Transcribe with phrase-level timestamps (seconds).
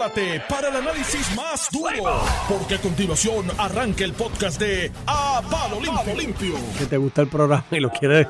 [0.00, 5.78] prepárate para el análisis más duro, porque a continuación arranca el podcast de A Palo
[6.16, 6.54] Limpio.
[6.78, 8.26] Que te gusta el programa y lo quiere.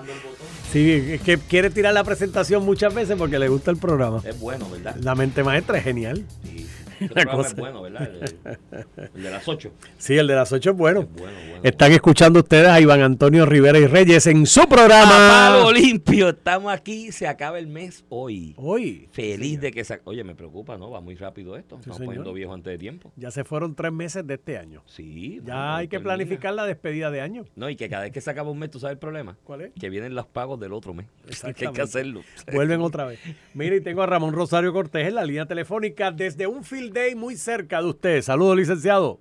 [0.73, 4.21] Sí, es que quiere tirar la presentación muchas veces porque le gusta el programa.
[4.25, 4.97] Es bueno, ¿verdad?
[5.01, 6.25] La mente maestra es genial.
[6.45, 6.67] Sí.
[7.01, 8.11] Este programa es bueno, ¿verdad?
[8.15, 9.73] El, el de las 8.
[9.99, 11.03] Sí, el de las 8 es bueno.
[11.17, 15.09] bueno, bueno, Están escuchando ustedes a Iván Antonio Rivera y Reyes en su A programa.
[15.09, 18.55] palo limpio, estamos aquí, se acaba el mes hoy.
[18.57, 19.09] Hoy.
[19.13, 20.01] Feliz de que se...
[20.05, 20.91] Oye, me preocupa, ¿no?
[20.91, 21.77] Va muy rápido esto.
[21.77, 22.07] Estamos señor.
[22.09, 23.13] poniendo viejo antes de tiempo.
[23.17, 24.83] Ya se fueron tres meses de este año.
[24.87, 25.41] Sí.
[25.45, 26.15] Ya hay que termina.
[26.15, 27.45] planificar la despedida de año.
[27.57, 29.37] No, y que cada vez que se acaba un mes, ¿tú sabes el problema?
[29.45, 29.71] ¿Cuál es?
[29.79, 31.07] Que vienen los pagos del otro mes.
[31.57, 32.23] Que hay que hacerlo.
[32.53, 33.19] Vuelven otra vez.
[33.55, 37.37] Mire, y tengo a Ramón Rosario Cortés en la línea telefónica desde un day muy
[37.37, 38.23] cerca de usted.
[38.23, 39.19] Saludos, licenciado.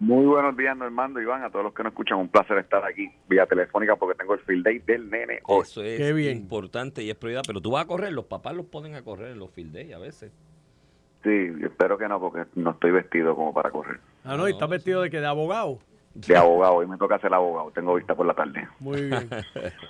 [0.00, 2.18] Muy buenos días, Normando Iván, a todos los que nos escuchan.
[2.18, 5.62] Un placer estar aquí vía telefónica porque tengo el field day del nene hoy.
[5.62, 6.38] Eso es Qué bien.
[6.38, 7.42] importante y es prioridad.
[7.46, 9.92] Pero tú vas a correr, los papás los ponen a correr en los field days
[9.94, 10.32] a veces.
[11.22, 14.00] Sí, espero que no porque no estoy vestido como para correr.
[14.24, 15.78] Ah, no, y está vestido de que de abogado.
[16.14, 18.68] De abogado, hoy me toca ser abogado, tengo vista por la tarde.
[18.80, 19.28] Muy bien.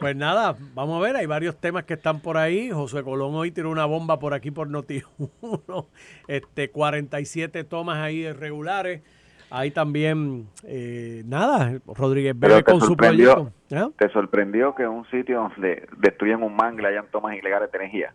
[0.00, 2.70] Pues nada, vamos a ver, hay varios temas que están por ahí.
[2.70, 5.86] Josué Colón hoy tiró una bomba por aquí por Noti1.
[6.28, 9.02] Este, 47 tomas ahí irregulares.
[9.50, 13.52] Hay también, eh, nada, Rodríguez Bebe con su proyecto.
[13.70, 13.90] ¿Ah?
[13.98, 18.14] ¿Te sorprendió que en un sitio donde destruyen un mangle hayan tomas ilegales de energía?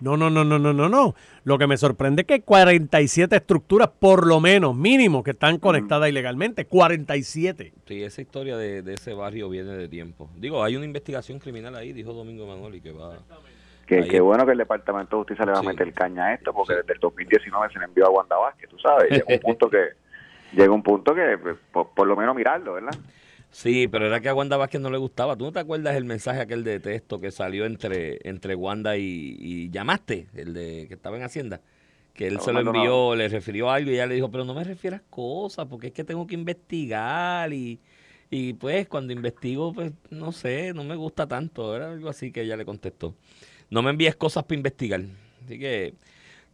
[0.00, 1.14] No, no, no, no, no, no, no.
[1.44, 5.58] Lo que me sorprende es que hay 47 estructuras, por lo menos, mínimo, que están
[5.58, 6.66] conectadas ilegalmente.
[6.66, 7.72] 47.
[7.86, 10.28] Sí, esa historia de, de ese barrio viene de tiempo.
[10.36, 13.16] Digo, hay una investigación criminal ahí, dijo Domingo Manoli, que va...
[13.86, 15.66] Que, qué bueno que el Departamento de Justicia le va Sí.
[15.66, 16.80] a meter caña a esto, porque Sí.
[16.80, 19.08] desde el 2019 se le envió a Wanda Vázquez, tú sabes.
[19.10, 19.90] Llega un punto que,
[20.54, 22.94] llega un punto que pues, por, por lo menos mirarlo, ¿verdad?
[23.58, 25.34] Sí, pero era que a Wanda Vázquez no le gustaba.
[25.36, 29.36] ¿Tú no te acuerdas el mensaje aquel de texto que salió entre, entre Wanda y,
[29.40, 31.62] y Llamaste, el de que estaba en Hacienda?
[32.12, 32.74] Que él No, se lo no, no.
[32.74, 35.92] envió, le refirió algo y ella le dijo, pero no me refieras cosas, porque es
[35.94, 37.80] que tengo que investigar y,
[38.30, 41.74] y pues cuando investigo, pues no sé, no me gusta tanto.
[41.74, 43.16] Era algo así que ella le contestó.
[43.70, 45.02] No me envíes cosas para investigar.
[45.44, 45.94] Así que,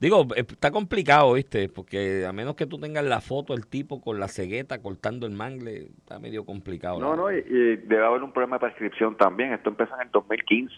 [0.03, 1.69] digo, eh, está complicado, ¿viste?
[1.69, 5.33] Porque a menos que tú tengas la foto del tipo con la cegueta cortando el
[5.33, 6.99] mangle, está medio complicado.
[6.99, 9.53] No, no, y, y debe haber un problema de prescripción también.
[9.53, 10.75] Esto empezó en el 2015.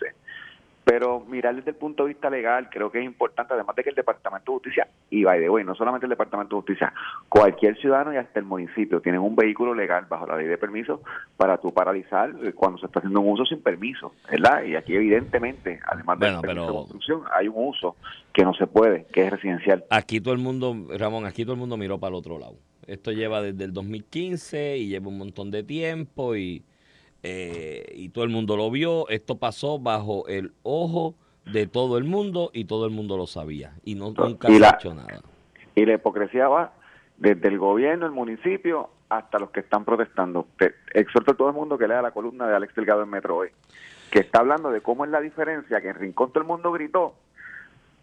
[0.85, 3.91] Pero mirar desde el punto de vista legal, creo que es importante, además de que
[3.91, 6.93] el Departamento de Justicia, y by the way, no solamente el Departamento de Justicia,
[7.29, 11.03] cualquier ciudadano y hasta el municipio tienen un vehículo legal bajo la ley de permiso
[11.37, 14.63] para tú paralizar eh, cuando se está haciendo un uso sin permiso, ¿verdad?
[14.65, 17.97] Y aquí evidentemente, además del Bueno, permiso de construcción, hay un uso
[18.33, 19.85] que no se puede, que es residencial.
[19.91, 22.57] Aquí todo el mundo, Ramón, aquí todo el mundo miró para el otro lado.
[22.87, 26.63] Esto lleva desde el 2015 y lleva un montón de tiempo y,
[27.25, 29.09] eh, y todo el mundo lo vio.
[29.09, 31.15] Esto pasó bajo el ojo
[31.51, 33.73] de todo el mundo y todo el mundo lo sabía.
[33.83, 35.21] Y no, nunca Y se la- ha hecho nada.
[35.75, 36.73] Y la hipocresía va
[37.17, 40.47] desde el gobierno, el municipio, hasta los que están protestando.
[40.59, 43.37] Te exhorto a todo el mundo que lea la columna de Alex Delgado en Metro
[43.37, 43.49] hoy,
[44.11, 47.15] que está hablando de cómo es la diferencia, que en Rincón todo el mundo gritó.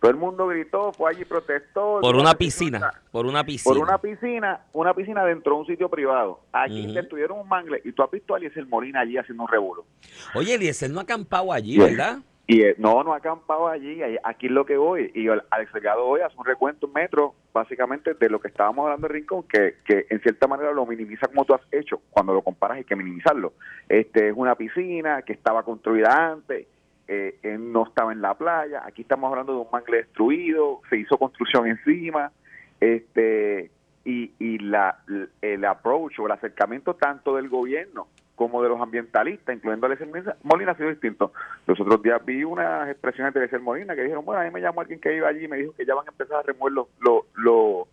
[0.02, 2.00] Todo el mundo gritó, fue allí, protestó.
[2.02, 3.76] Por una piscina, por una piscina.
[3.76, 6.40] Por una piscina, una piscina dentro de un sitio privado.
[6.52, 6.94] Aquí Ujú.
[6.94, 9.86] destruyeron un mangle y tú has visto a Eliezer Molina allí haciendo un revuelo.
[10.34, 11.78] Oye, Eliezer no ha acampado allí.
[11.78, 12.18] ¿verdad?
[12.48, 15.12] Y eh, no, no ha acampado allí, aquí es lo que voy.
[15.14, 19.08] Y Alex Delgado hoy hace un recuento en metro, básicamente, de lo que estábamos hablando
[19.08, 22.02] de Rincón, que, que en cierta manera lo minimiza como tú has hecho.
[22.10, 23.54] Cuando lo comparas hay que minimizarlo.
[23.88, 26.66] Este es una piscina que estaba construida antes,
[27.14, 28.84] eh, eh, no estaba en la playa.
[28.86, 32.32] Aquí estamos hablando de un mangle destruido, se hizo construcción encima.
[32.80, 33.70] este
[34.04, 34.98] y, y la,
[35.42, 40.36] el approach o el acercamiento tanto del gobierno como de los ambientalistas, incluyendo a Molina,
[40.42, 41.32] Molina, ha sido distinto.
[41.68, 44.62] Los otros días vi unas expresiones de Eliezer Molina que dijeron, bueno, a mí me
[44.62, 46.74] llamó alguien que iba allí y me dijo que ya van a empezar a remover
[46.74, 47.88] los, los, los,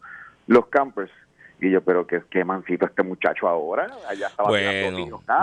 [0.47, 1.13] los campers.
[1.61, 3.89] Y yo, pero qué, qué mansito este muchacho ahora.
[4.09, 4.71] Allá estaba Bueno,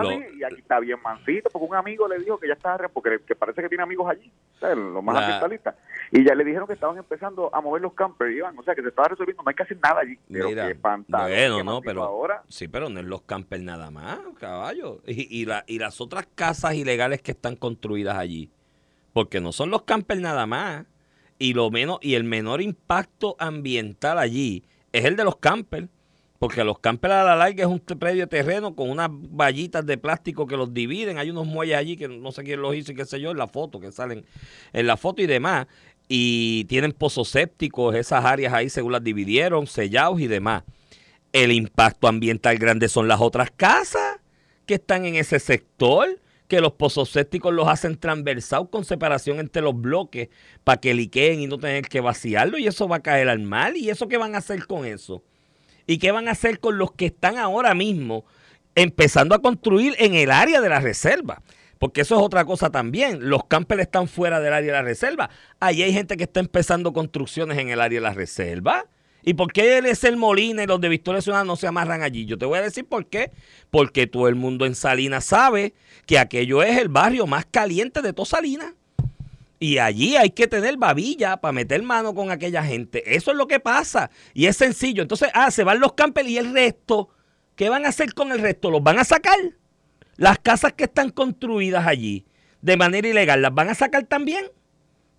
[0.01, 3.19] lo- y aquí está bien mansito, porque un amigo le dijo que ya estaba, porque
[3.27, 4.77] que parece que tiene amigos allí, ¿sabes?
[4.77, 5.75] los más La- ambientalistas.
[6.11, 8.57] Y ya le dijeron que estaban empezando a mover los campers, Iván.
[8.57, 10.17] O sea, que se estaba resolviendo, no hay que hacer nada allí.
[10.31, 12.43] Pero Mira, qué pantalón, bueno, qué no, pero ahora.
[12.47, 15.01] sí, pero no en los campers nada más, caballo.
[15.05, 18.49] Y, y, la, y las otras casas ilegales que están construidas allí,
[19.11, 20.85] porque no son los campers nada más.
[21.39, 24.63] Y lo menos y el menor impacto ambiental allí
[24.93, 25.89] es el de los campers,
[26.45, 30.45] porque los campers a la larga es un predio terreno con unas vallitas de plástico
[30.45, 31.17] que los dividen.
[31.17, 33.37] Hay unos muelles allí que no sé quién los hizo y qué sé yo en
[33.37, 34.23] la foto que salen
[34.71, 35.65] en la foto y demás.
[36.07, 40.65] Y tienen pozos sépticos, esas áreas ahí según las dividieron, sellados y demás.
[41.33, 44.19] El impacto ambiental grande son las otras casas
[44.67, 49.63] que están en ese sector, que los pozos sépticos los hacen transversal con separación entre
[49.63, 50.29] los bloques
[50.63, 53.75] para que liqueen y no tener que vaciarlo y eso va a caer al mal.
[53.77, 55.23] ¿Y eso qué van a hacer con eso?
[55.87, 58.25] ¿Y qué van a hacer con los que están ahora mismo
[58.75, 61.41] empezando a construir en el área de la reserva?
[61.79, 63.29] Porque eso es otra cosa también.
[63.29, 65.29] Los campers están fuera del área de la reserva.
[65.59, 68.85] Ahí hay gente que está empezando construcciones en el área de la reserva.
[69.23, 72.03] ¿Y por qué él es el Molina y los de Victoria Ciudadana no se amarran
[72.03, 72.25] allí?
[72.25, 73.31] Yo te voy a decir por qué.
[73.71, 75.73] Porque todo el mundo en Salinas sabe
[76.05, 78.73] que aquello es el barrio más caliente de toda Salinas.
[79.59, 83.15] Y allí hay que tener babilla para meter mano con aquella gente.
[83.15, 84.09] Eso es lo que pasa.
[84.33, 85.01] Y es sencillo.
[85.01, 87.09] Entonces, ah, se van los campers y el resto.
[87.55, 88.69] ¿Qué van a hacer con el resto?
[88.69, 89.37] ¿Los van a sacar?
[90.17, 92.25] Las casas que están construidas allí
[92.65, 94.45] de manera ilegal, ¿las van a sacar también?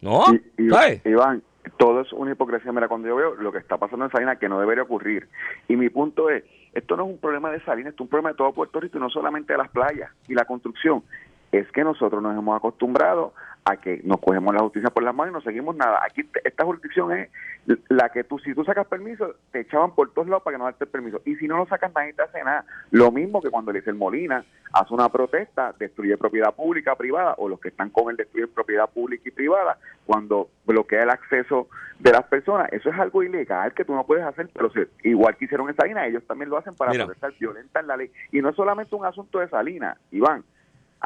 [0.01, 0.25] ¿No?
[0.59, 1.43] Iván,
[1.79, 2.73] todo es una hipocresía.
[2.73, 5.29] Mira, cuando yo veo lo que está pasando en Salinas, que no debería ocurrir.
[5.69, 6.43] Y mi punto es,
[6.73, 9.01] esto no es un problema de Salinas, es un problema de todo Puerto Rico y
[9.01, 11.05] no solamente de las playas y la construcción.
[11.53, 13.33] Es que nosotros nos hemos acostumbrado
[13.69, 15.99] a que nos cogemos la justicia por las manos y no seguimos nada.
[16.09, 17.29] Aquí esta jurisdicción es
[17.89, 20.65] la que tú, si tú sacas permiso, te echaban por todos lados para que no
[20.67, 21.21] darte permiso.
[21.25, 22.65] Y si no lo sacas, nadie te hace nada.
[22.93, 27.59] Lo mismo que cuando el Molina hace una protesta, destruye propiedad pública, privada, o los
[27.59, 31.69] que están con él destruyen propiedad pública y privada, cuando bloquea el acceso
[31.99, 32.73] de las personas.
[32.73, 34.71] Eso es algo ilegal que tú no puedes hacer, pero
[35.03, 38.13] igual que hicieron en Salinas, ellos también lo hacen para protestar, violentan la ley.
[38.31, 40.45] Y no es solamente un asunto de Salinas, Iván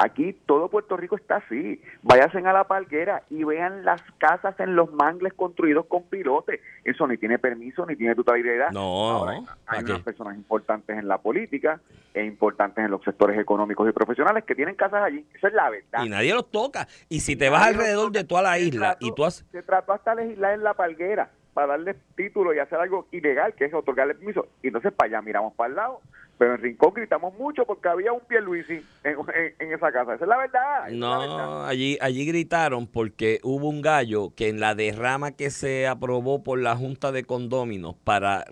[0.03, 1.79] Aquí todo Puerto Rico está así.
[2.01, 6.59] Váyanse a la palguera y vean las casas en los mangles construidos con pilotes.
[6.83, 8.71] Eso ni tiene permiso ni tiene totalidad.
[8.71, 11.79] No, hay, unas personas importantes en la política
[12.15, 15.23] e importantes en los sectores económicos y profesionales que tienen casas allí.
[15.35, 16.03] Esa es la verdad.
[16.03, 16.87] Y nadie los toca.
[17.07, 19.45] Y si te vas alrededor de toda la isla y tú has...
[19.51, 23.65] Se trató hasta legislar en la palguera para darle título y hacer algo ilegal, que
[23.65, 24.47] es otorgarle permiso.
[24.63, 26.01] Y entonces para allá miramos para el lado
[26.41, 29.15] pero en Rincón gritamos mucho porque había un Pierluisi en,
[29.59, 30.15] en, esa casa.
[30.15, 30.89] Esa es la verdad.
[30.89, 36.41] no, allí allí gritaron porque hubo un gallo que en la derrama que se aprobó
[36.41, 38.45] por la Junta de Condóminos para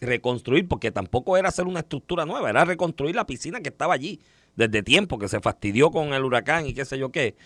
[0.00, 4.22] reconstruir, porque tampoco era hacer una estructura nueva, era reconstruir la piscina que estaba allí
[4.56, 7.36] desde tiempo, que se fastidió con el huracán y qué sé yo qué.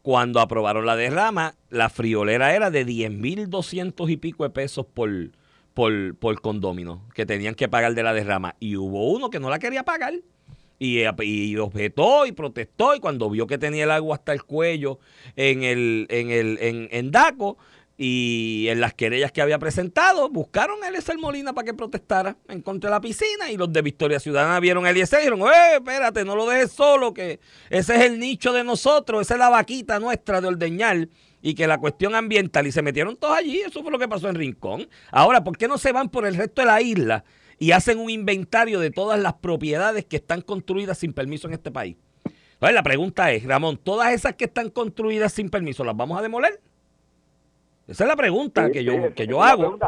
[0.00, 5.10] Cuando aprobaron la derrama, la friolera era de 10.200 y pico de pesos por
[5.74, 8.56] por, por condomino que tenían que pagar de la derrama.
[8.60, 10.14] Y hubo uno que no la quería pagar.
[10.78, 14.98] Y, y, objetó y protestó y cuando vio que tenía el agua hasta el cuello
[15.36, 17.56] en el en el en, en Daco
[17.96, 22.60] y en las querellas que había presentado buscaron a Eliezer Molina para que protestara en
[22.60, 25.76] contra de la piscina y los de Victoria Ciudadana vieron a Eliezer y dijeron, eh,
[25.76, 27.38] espérate, no lo dejes solo que
[27.70, 31.08] ese es el nicho de nosotros, esa es la vaquita nuestra de ordeñar
[31.42, 34.28] y que la cuestión ambiental y se metieron todos allí, eso fue lo que pasó
[34.28, 34.88] en Rincón.
[35.10, 37.24] Ahora, ¿por qué no se van por el resto de la isla
[37.58, 41.70] y hacen un inventario de todas las propiedades que están construidas sin permiso en este
[41.70, 41.96] país?
[42.24, 46.22] Entonces la pregunta es, Ramón, ¿todas esas que están construidas sin permiso las vamos a
[46.22, 46.60] demoler?
[47.88, 49.78] Esa es la pregunta que yo, que yo hago.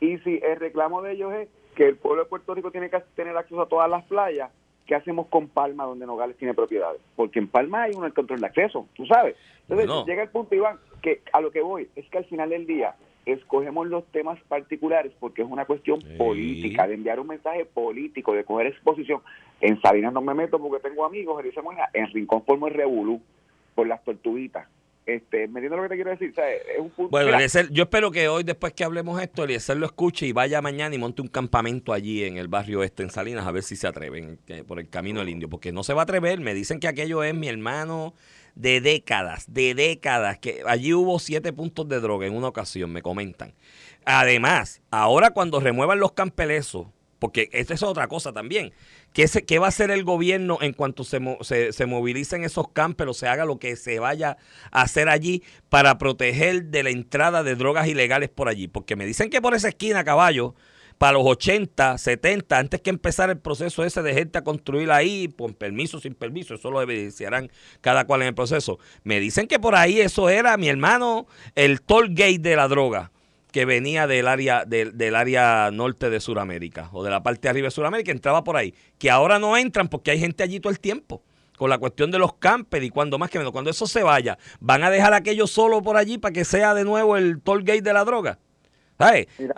[0.00, 3.00] Y si el reclamo de ellos es que el pueblo de Puerto Rico tiene que
[3.16, 4.50] tener acceso a todas las playas,
[4.90, 7.00] ¿qué hacemos con Palma donde Nogales tiene propiedades?
[7.14, 9.36] Porque en Palma hay un control de acceso, tú sabes.
[9.68, 12.66] Entonces llega el punto, Iván, que a lo que voy es que al final del
[12.66, 18.34] día escogemos los temas particulares porque es una cuestión política, de enviar un mensaje político,
[18.34, 19.20] de coger exposición.
[19.60, 21.40] En Salinas no me meto porque tengo amigos,
[21.92, 23.22] en Rincón formo el revolú
[23.76, 24.66] por las tortuguitas.
[25.06, 26.34] Este, ¿Me entiendes lo que te quiero decir?
[26.38, 27.36] es un punto, bueno,
[27.70, 30.98] yo espero que hoy, después que hablemos esto, Eliezer lo escuche y vaya mañana y
[30.98, 34.38] monte un campamento allí en el barrio este, en Salinas, a ver si se atreven
[34.68, 36.40] por el camino del indio, porque no se va a atrever.
[36.40, 38.14] Me dicen que aquello es mi hermano
[38.54, 43.02] de décadas, de décadas, que allí hubo siete puntos de droga en una ocasión, me
[43.02, 43.54] comentan.
[44.04, 46.88] Además, ahora cuando remuevan los campelesos,
[47.18, 48.72] porque esta es otra cosa también,
[49.12, 53.14] ¿qué, qué va a hacer el gobierno en cuanto se, se, se movilicen esos o
[53.14, 54.36] se haga lo que se vaya
[54.70, 58.68] a hacer allí para proteger de la entrada de drogas ilegales por allí?
[58.68, 60.54] Porque me dicen que por esa esquina, caballo,
[60.98, 65.32] para los 80, 70, antes que empezar el proceso ese de gente a construir ahí,
[65.34, 67.50] con permiso, sin permiso, eso lo evidenciarán
[67.80, 68.78] cada cual en el proceso.
[69.02, 73.12] Me dicen que por ahí eso era, mi hermano, el toll gate de la droga
[73.50, 77.66] que venía del área del, área norte de Sudamérica o de la parte de arriba
[77.66, 80.80] de Sudamérica, entraba por ahí, que ahora no entran porque hay gente allí todo el
[80.80, 81.22] tiempo
[81.56, 84.38] con la cuestión de los campers y cuando más que menos, cuando eso se vaya,
[84.60, 87.82] van a dejar aquello solo por allí para que sea de nuevo el toll gate
[87.82, 88.38] de la droga.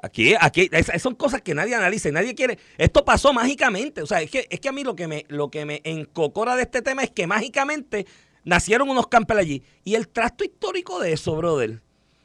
[0.02, 2.58] Aquí, aquí, son cosas que nadie analiza y nadie quiere.
[2.78, 4.00] Esto pasó mágicamente.
[4.00, 6.54] O sea, es que, es que a mí lo que me, lo que me encocora
[6.54, 8.06] de este tema es que mágicamente
[8.44, 9.62] nacieron unos campers allí.
[9.82, 11.82] Y el trasto histórico de eso, brother.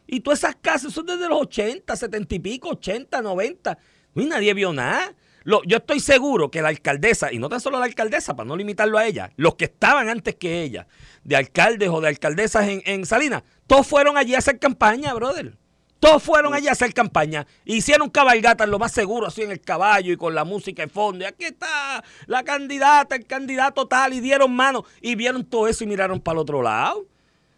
[0.08, 3.78] Y todas esas casas son desde los 80, 70 y pico, 80, 90.
[4.16, 5.14] Y nadie vio nada.
[5.44, 8.56] Lo, yo estoy seguro que la alcaldesa, y no tan solo la alcaldesa, para no
[8.58, 10.88] limitarlo a ella, los que estaban antes que ella,
[11.24, 15.58] de alcaldes o de alcaldesas en, en Salinas, todos fueron allí a hacer campaña, brother.
[16.00, 17.48] Todos fueron allí a hacer campaña.
[17.66, 21.24] Hicieron cabalgatas, lo más seguro, así en el caballo y con la música de fondo.
[21.24, 24.86] Y aquí está la candidata, el candidato tal, y dieron mano.
[25.02, 27.06] Y vieron todo eso y miraron para el otro lado.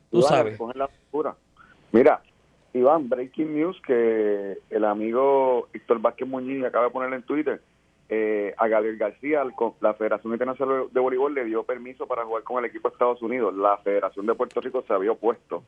[0.10, 0.58] Tú sabes.
[0.76, 0.90] la.
[1.92, 2.22] Mira,
[2.74, 7.62] Iván, breaking news que el amigo Héctor Vázquez Muñiz acaba de poner en Twitter
[8.10, 9.44] eh, a Gabriel García,
[9.82, 13.22] la Federación Internacional de Voleibol le dio permiso para jugar con el equipo de Estados
[13.22, 13.54] Unidos.
[13.56, 15.64] La Federación de Puerto Rico se había opuesto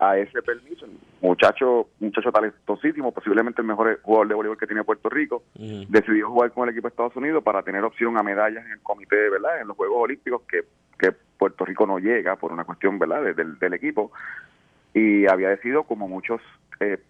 [0.00, 0.86] a ese permiso.
[1.20, 6.50] Muchacho, muchacho talentosísimo, posiblemente el mejor jugador de voleibol que tiene Puerto Rico, decidió jugar
[6.52, 9.60] con el equipo de Estados Unidos para tener opción a medallas en el comité, ¿verdad?
[9.60, 10.62] En los Juegos Olímpicos que,
[10.98, 13.22] que Puerto Rico no llega por una cuestión, ¿verdad?
[13.22, 14.10] de- del, del equipo.
[14.94, 16.40] Y había decidido, como muchas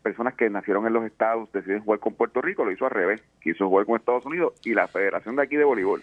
[0.02, 3.22] personas que nacieron en los estados deciden jugar con Puerto Rico, lo hizo al revés.
[3.42, 6.02] Quiso jugar con Estados Unidos y la Federación de aquí de Voleibol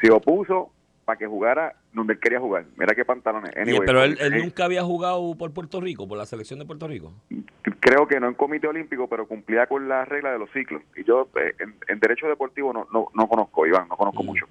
[0.00, 0.70] se opuso
[1.04, 2.64] para que jugara donde él quería jugar.
[2.76, 3.54] Mira qué pantalones.
[3.56, 6.58] Anyway, pero él, pues, él eh, nunca había jugado por Puerto Rico, por la selección
[6.58, 7.12] de Puerto Rico.
[7.78, 10.82] creo que no en comité olímpico, pero cumplía con la regla de los ciclos.
[10.96, 14.26] Y yo eh, en, en derecho deportivo no, no, no conozco, Iván, no conozco Mm.
[14.26, 14.46] mucho.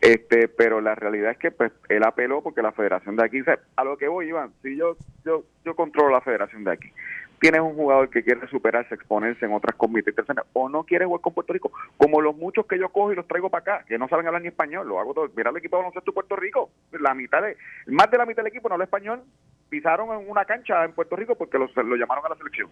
[0.00, 3.44] Este, pero la realidad es que pues él apeló porque la federación de aquí, o
[3.76, 6.90] a lo que voy, Iván, si yo yo yo controlo la federación de aquí.
[7.38, 11.32] Tienes un jugador que quiere superarse, exponerse en otras internacionales, o no quiere jugar con
[11.32, 14.08] Puerto Rico, como los muchos que yo cojo y los traigo para acá, que no
[14.08, 15.30] saben hablar ni español, lo hago todo.
[15.34, 18.42] Mira el equipo de baloncesto de Puerto Rico, la mitad de, más de la mitad
[18.42, 19.22] del equipo no habla español,
[19.70, 22.68] pisaron en una cancha en Puerto Rico porque los, lo llamaron a la selección.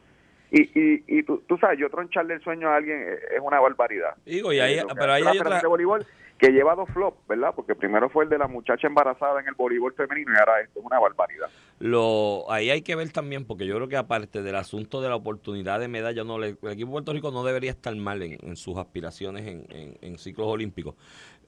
[0.51, 3.61] Y, y, y tú, tú sabes, yo troncharle el sueño a alguien es es una
[3.61, 4.15] barbaridad.
[4.25, 5.61] Digo, y ahí, Eh, pero ahí hay otra...
[5.61, 6.07] De voleibol
[6.39, 7.53] que lleva dos flops, ¿verdad?
[7.55, 10.79] Porque primero fue el de la muchacha embarazada en el voleibol femenino y ahora esto
[10.79, 11.49] es una barbaridad.
[11.81, 15.17] Lo, ahí hay que ver también, porque yo creo que aparte del asunto de la
[15.17, 18.57] oportunidad de medalla, no, el equipo de Puerto Rico no debería estar mal en, en
[18.57, 20.95] sus aspiraciones en, en- en ciclos olímpicos.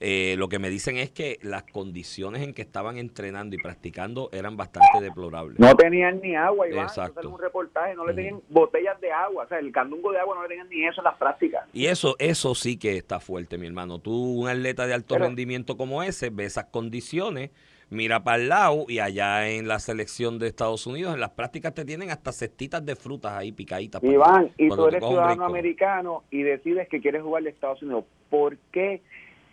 [0.03, 4.31] Eh, lo que me dicen es que las condiciones en que estaban entrenando y practicando
[4.33, 5.59] eran bastante deplorables.
[5.59, 6.87] No tenían ni agua, Iván.
[6.87, 7.29] Exacto.
[7.29, 9.45] Un reportaje, no le tenían botellas de agua.
[9.45, 11.67] O sea, el candungo de agua no le tenían ni eso en las prácticas.
[11.75, 13.99] Y eso, eso sí que está fuerte, mi hermano.
[13.99, 17.51] Tú, un atleta de alto Pero- rendimiento como ese, ve esas condiciones,
[17.91, 21.75] mira para el lado y allá en la selección de Estados Unidos, en las prácticas
[21.75, 24.01] te tienen hasta cestitas de frutas ahí picaditas.
[24.01, 28.05] para- Iván, y tú eres ciudadano americano y decides que quieres jugar de Estados Unidos.
[28.31, 29.03] ¿Por qué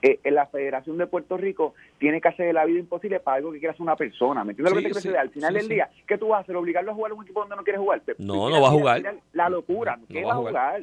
[0.02, 3.60] eh, la Federación de Puerto Rico tiene que hacer la vida imposible para algo que
[3.60, 4.44] quiera hacer una persona?
[4.44, 5.10] ¿Me entiendes lo Sí, que te sí?
[5.16, 6.56] Al final sí, del día, ¿qué tú vas a hacer?
[6.56, 8.02] ¿Obligarlo a jugar en un equipo donde no quieres jugar?
[8.18, 9.16] No, no va a jugar.
[9.34, 10.00] La locura.
[10.10, 10.82] ¿Qué No va a jugar?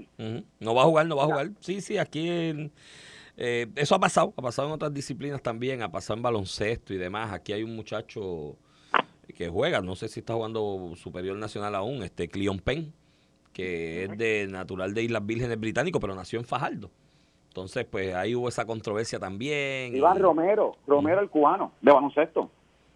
[0.61, 1.51] No va a jugar, no va a jugar.
[1.61, 2.73] Sí, sí, aquí en-
[3.37, 6.99] eh, eso ha pasado, ha pasado en otras disciplinas también, ha pasado en baloncesto y
[6.99, 7.33] demás.
[7.33, 8.57] Aquí hay un muchacho
[9.37, 12.93] que juega, no sé si está jugando Superior Nacional aún, este Cleon Penn,
[13.53, 16.91] que es de natural de Islas Vírgenes Británico, pero nació en Fajardo.
[17.55, 19.95] Entonces, pues ahí hubo esa controversia también.
[19.95, 22.51] Iván y- Romero, Romero el cubano, de baloncesto.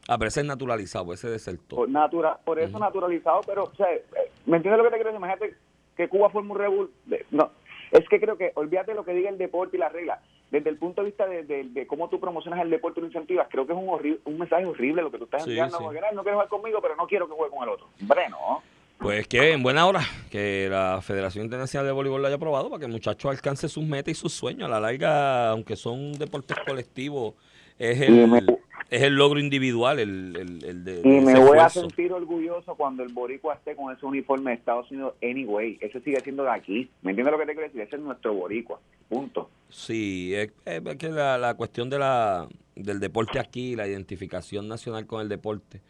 [0.08, 1.76] Ah, pero ese es naturalizado, ese desertó.
[1.76, 4.02] Por, natura, por eso naturalizado, pero, o sea, eh,
[4.46, 5.18] ¿me entiendes lo que te quiero decir?
[5.18, 5.54] Imagínate
[5.96, 7.52] que Cuba forma un de- No,
[7.92, 10.20] es que creo que, olvídate lo que diga el deporte y la regla.
[10.50, 13.06] Desde el punto de vista de, de- de cómo tú promocionas el deporte y lo
[13.06, 15.78] incentivas, creo que es un, horrible, un mensaje horrible lo que tú estás Sí, enviando.
[15.78, 15.84] sí.
[15.84, 17.86] "Ay, no quiero jugar conmigo, pero no quiero que juegue con el otro.
[18.00, 18.60] Hombre, no.
[18.98, 20.00] Pues que en buena hora
[20.30, 23.84] que la Federación Internacional de Voleibol lo haya aprobado para que el muchacho alcance sus
[23.84, 24.64] metas y sus sueños.
[24.64, 27.34] A la larga, aunque son deportes colectivos,
[27.78, 28.58] es me- el,
[28.90, 32.74] es el logro individual, el, el, el de, Y de me voy a sentir orgulloso
[32.74, 35.78] cuando el boricua esté con ese uniforme de Estados Unidos anyway.
[35.80, 36.90] Ese sigue siendo de aquí.
[37.02, 37.80] ¿Me entiendes lo que te quiero decir?
[37.82, 38.80] Ese es nuestro boricua.
[39.08, 39.48] Punto.
[39.68, 45.06] Sí, es, es que la, la cuestión de la, del deporte aquí, la identificación nacional
[45.06, 45.82] con el deporte,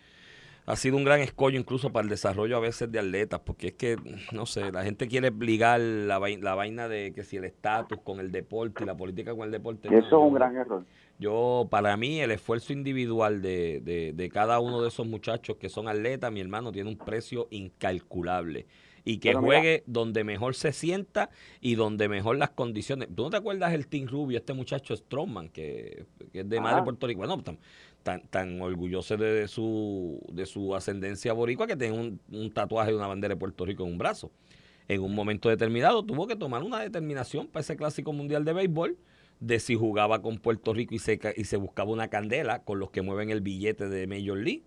[0.70, 3.72] ha sido un gran escollo incluso para el desarrollo a veces de atletas, porque es
[3.74, 3.96] que,
[4.32, 7.98] no sé, la gente quiere ligar la, vai- la vaina de que si el estatus
[8.04, 9.88] con el deporte y la política con el deporte.
[9.90, 10.84] No, eso es yo- un gran error.
[11.20, 15.68] Yo, para mí, el esfuerzo individual de, de, de cada uno de esos muchachos que
[15.68, 18.66] son atletas, mi hermano, tiene un precio incalculable.
[19.04, 21.30] Y que Pero mira- juegue donde mejor se sienta
[21.62, 23.08] y donde mejor las condiciones.
[23.14, 26.82] ¿Tú no te acuerdas el Team Rubio, este muchacho Strongman, que, que es de madre.
[26.82, 27.18] Puerto Rico?
[27.18, 27.42] Bueno,
[28.02, 32.96] tan, tan, orgulloso de, su, de su ascendencia boricua que tiene un, un tatuaje de
[32.96, 34.30] una bandera de Puerto Rico en un brazo.
[34.88, 38.98] En un momento determinado tuvo que tomar una determinación para ese clásico mundial de béisbol
[39.40, 42.90] de si jugaba con Puerto Rico y se, y se buscaba una candela con los
[42.90, 44.64] que mueven el billete de Major League,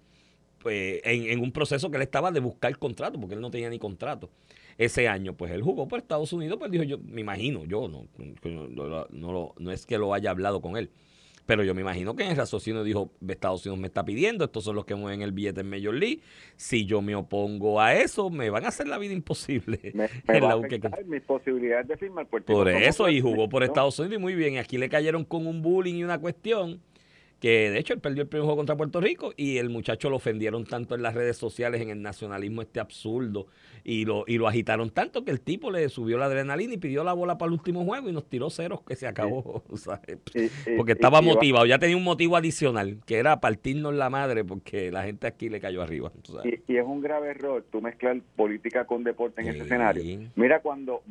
[0.60, 3.70] pues, en, en un proceso que él estaba de buscar contrato, porque él no tenía
[3.70, 4.30] ni contrato.
[4.78, 8.08] Ese año, pues él jugó por Estados Unidos, pues dijo yo, me imagino, yo no,
[8.44, 10.90] no, no, no es que lo haya hablado con él.
[11.45, 14.63] Pero yo me imagino que en el raciocinio dijo, Estados Unidos me está pidiendo, estos
[14.63, 16.21] son los que mueven el billete en Major League.
[16.55, 19.79] Si yo me opongo a eso, me van a hacer la vida imposible.
[19.93, 23.50] Me, en me va la a mis posibilidades de firmar Puerto por eso, y jugó
[23.50, 23.62] por.
[23.62, 24.55] Estados Unidos y muy bien.
[24.55, 26.81] Y aquí le cayeron con un bullying y una cuestión
[27.41, 30.17] que de hecho él perdió el primer juego contra Puerto Rico y el muchacho lo
[30.17, 33.48] ofendieron tanto en las redes sociales, en el nacionalismo este absurdo,
[33.83, 37.03] y lo, y lo agitaron tanto que el tipo le subió la adrenalina y pidió
[37.03, 39.63] la bola para el último juego y nos tiró ceros que se acabó.
[39.75, 40.19] ¿sabes?
[40.36, 44.12] Y- y- Porque y- estaba motivado, ya tenía un motivo adicional, que era partirnos la
[44.12, 46.12] madre porque la gente aquí le cayó arriba.
[46.24, 46.60] sabes.
[46.67, 50.29] Y, y es un grave error tú mezclar política con deporte en ese escenario.
[50.36, 51.01] Mira cuando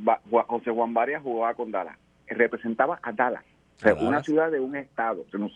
[0.47, 3.43] José Juan Varias jugaba con Dallas, representaba a Dallas,
[3.79, 4.09] o sea, Dallas.
[4.09, 5.51] una ciudad de un estado, o sea, no-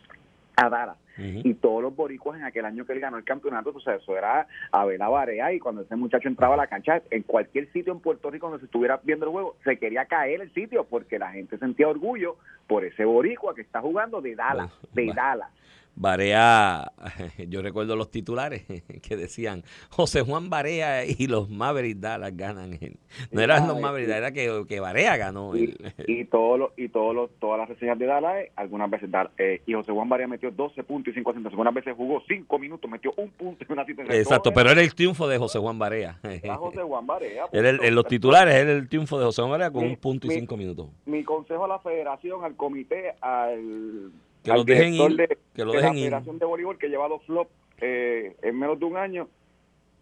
[0.56, 0.96] a Dallas.
[1.16, 4.48] Y todos los boricuas en aquel año que él ganó el campeonato, sea, eso era
[4.72, 7.92] a ver la Barea y cuando ese muchacho entraba a la cancha, en cualquier sitio
[7.92, 11.20] en Puerto Rico donde se estuviera viendo el juego, se quería caer el sitio porque
[11.20, 15.50] la gente sentía orgullo por ese boricua que está jugando de Dallas, de Dallas.
[15.96, 16.92] Barea,
[17.48, 18.64] yo recuerdo los titulares
[19.02, 22.72] que decían José Juan Barea y los Mavericks Dallas ganan.
[22.74, 22.96] el-".
[23.30, 25.56] No eran los Mavericks, era que, que Barea ganó.
[25.56, 28.90] Y, el- y todos los y todos los, todas las reseñas de Dallas, eh, algunas
[28.90, 31.94] veces Dallas, eh, y José Juan Barea metió 12 puntos y 5 asistencias, algunas veces
[31.96, 34.16] jugó 5 minutos, metió un punto y una asistencia.
[34.16, 36.18] Exacto, pero era el triunfo de José Juan Barea.
[36.22, 37.44] era José Juan Barea.
[37.52, 39.96] Era el- en los titulares era el triunfo de José Juan Barea con Mi- un
[39.96, 40.88] punto y mi- cinco minutos.
[41.06, 44.10] mi consejo a la federación, al comité, al,
[44.44, 46.04] Que al los dejen ir, de, que lo de dejen la ir.
[46.06, 49.28] Federación de Voleibol que lleva dos flops eh, en menos de un año,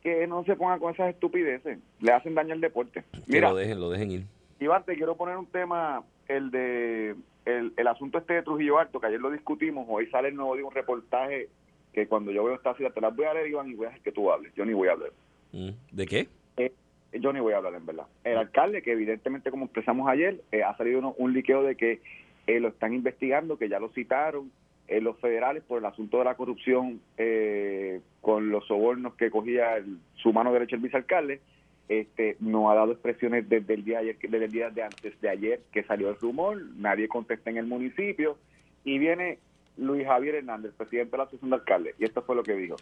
[0.02, 3.04] que no se pongan con esas estupideces, le hacen daño al deporte.
[3.12, 4.22] Que Mira, lo dejen, lo dejen ir.
[4.60, 9.00] Iván, te quiero poner un tema, el de el, el asunto este de Trujillo Alto,
[9.00, 11.48] que ayer lo discutimos, hoy sale el nuevo día un reportaje
[11.92, 13.88] que cuando yo veo esta ciudad te las voy a leer, Iván, y voy a
[13.90, 14.52] dejar que tú hables.
[14.54, 15.10] Yo ni voy a hablar.
[15.52, 16.28] Mm, ¿De qué?
[16.56, 16.72] Eh,
[17.12, 18.06] yo ni voy a hablar en verdad.
[18.24, 22.00] El alcalde, que evidentemente, como expresamos ayer, eh, ha salido uno- un liqueo de que
[22.46, 24.50] eh, lo están investigando, que ya lo citaron
[24.88, 29.76] eh, los federales por el asunto de la corrupción eh, con los sobornos que cogía
[29.76, 31.40] el- su mano derecha el vicealcalde.
[31.88, 35.28] Este, no ha dado expresiones desde el día ayer, desde el día de antes de
[35.28, 38.38] ayer que salió el rumor, nadie contesta en el municipio
[38.84, 39.38] y viene
[39.76, 42.76] Luis Javier Hernández, presidente de la Asociación de Alcaldes, y esto fue lo que dijo.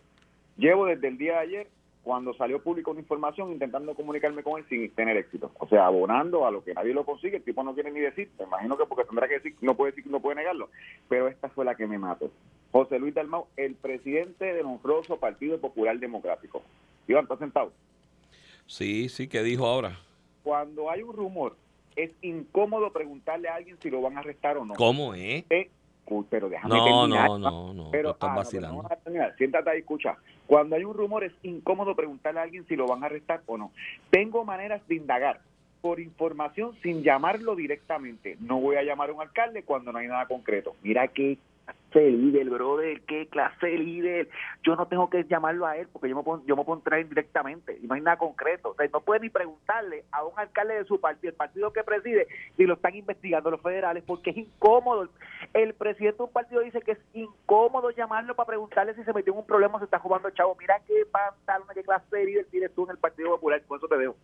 [0.59, 1.67] Llevo desde el día de ayer,
[2.03, 5.53] cuando salió público una información, intentando comunicarme con él sin tener éxito.
[5.59, 8.31] O sea, abonando a lo que nadie lo consigue, el tipo no quiere ni decir,
[8.39, 10.71] me imagino que porque tendrá que decir, no puede decir, no puede negarlo.
[11.09, 12.31] Pero esta fue la que me mató.
[12.73, 16.63] José Luis Dalmau, el presidente del honroso Partido Popular Democrático.
[17.07, 17.73] Iván, ¿estás sentado?
[18.67, 19.99] Sí, sí, ¿qué dijo ahora?
[20.43, 21.57] Cuando hay un rumor,
[21.97, 24.75] es incómodo preguntarle a alguien si lo van a arrestar o no.
[24.75, 25.45] ¿Cómo es?
[25.51, 25.71] Eh,
[26.29, 27.29] pero déjame No, terminar.
[27.29, 28.83] no, no, no, Pero, estás ah, no, vacilando.
[28.83, 29.37] no.
[29.37, 30.17] Siéntate ahí, escucha.
[30.47, 33.57] Cuando hay un rumor es incómodo preguntarle a alguien si lo van a arrestar o
[33.57, 33.71] no.
[34.11, 35.41] Tengo maneras de indagar
[35.81, 38.37] por información sin llamarlo directamente.
[38.41, 40.75] No voy a llamar a un alcalde cuando no hay nada concreto.
[40.83, 44.29] Mira qué clase de líder, brother, qué clase de líder.
[44.63, 47.01] Yo no tengo que llamarlo a él porque yo me puedo, yo me puedo entrar
[47.01, 48.71] indirectamente y no hay nada concreto.
[48.71, 51.83] O sea, no puede ni preguntarle a un alcalde de su partido, el partido que
[51.83, 55.09] preside, si lo están investigando los federales porque es incómodo.
[55.53, 59.33] El presidente de un partido dice que es incómodo llamarlo para preguntarle si se metió
[59.33, 60.57] en un problema o se está jugando el chavo.
[60.59, 63.63] Mira qué pantalones, qué clase de líder tienes tú en el Partido Popular.
[63.67, 64.17] Con eso te dejo.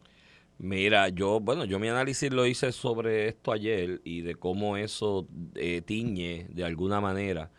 [0.59, 5.29] Mira, yo, bueno, yo mi análisis lo hice sobre esto ayer y de cómo eso
[5.55, 7.51] eh, tiñe de alguna manera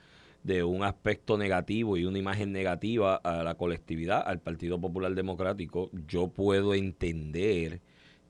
[0.44, 5.92] de un aspecto negativo y una imagen negativa a la colectividad, al Partido Popular Democrático.
[6.08, 7.82] Yo puedo entender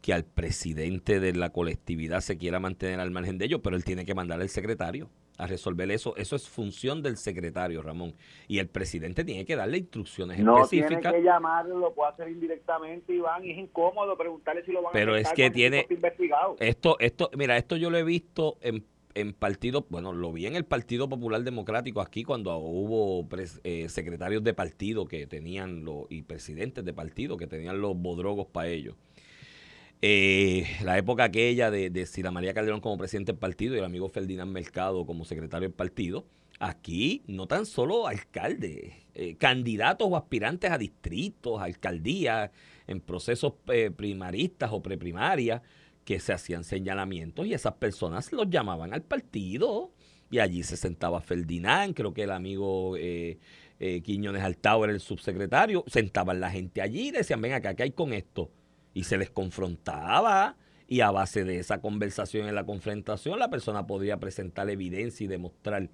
[0.01, 3.85] que al presidente de la colectividad se quiera mantener al margen de ello, pero él
[3.85, 6.15] tiene que mandar al secretario a resolver eso.
[6.17, 8.15] Eso es función del secretario, Ramón.
[8.47, 11.13] Y el presidente tiene que darle instrucciones No tiene específicas.
[11.13, 15.13] que llamarlo, lo puede hacer indirectamente, Iván, y es incómodo preguntarle si lo van Pero
[15.13, 15.87] a es arrestar que tiene-.
[16.59, 20.55] Esto, esto, mira, esto yo lo he visto en, en partidos, bueno, lo vi en
[20.55, 26.05] el Partido Popular Democrático aquí cuando hubo pres- eh, secretarios de partido que tenían los,
[26.09, 28.95] y presidentes de partido que tenían los bodrogos para ellos.
[30.01, 33.83] Eh, la época aquella de, de Sila María Calderón como presidente del partido y el
[33.83, 36.25] amigo Ferdinand Mercado como secretario del partido,
[36.59, 42.51] aquí no tan solo alcaldes, eh, candidatos o aspirantes a distritos, alcaldías,
[42.85, 45.61] en procesos eh, primaristas o preprimarias,
[46.05, 49.91] que se hacían señalamientos y esas personas los llamaban al partido
[50.29, 53.39] y allí se sentaba Ferdinand, creo que el amigo eh,
[54.03, 57.91] Quiñones Altao era el subsecretario, sentaban la gente allí y decían, ven acá, ¿qué hay
[57.91, 58.51] con esto?
[58.97, 60.55] Y se les confrontaba
[60.87, 65.27] y a base de esa conversación en la confrontación la persona podía presentar evidencia y
[65.27, 65.89] demostrar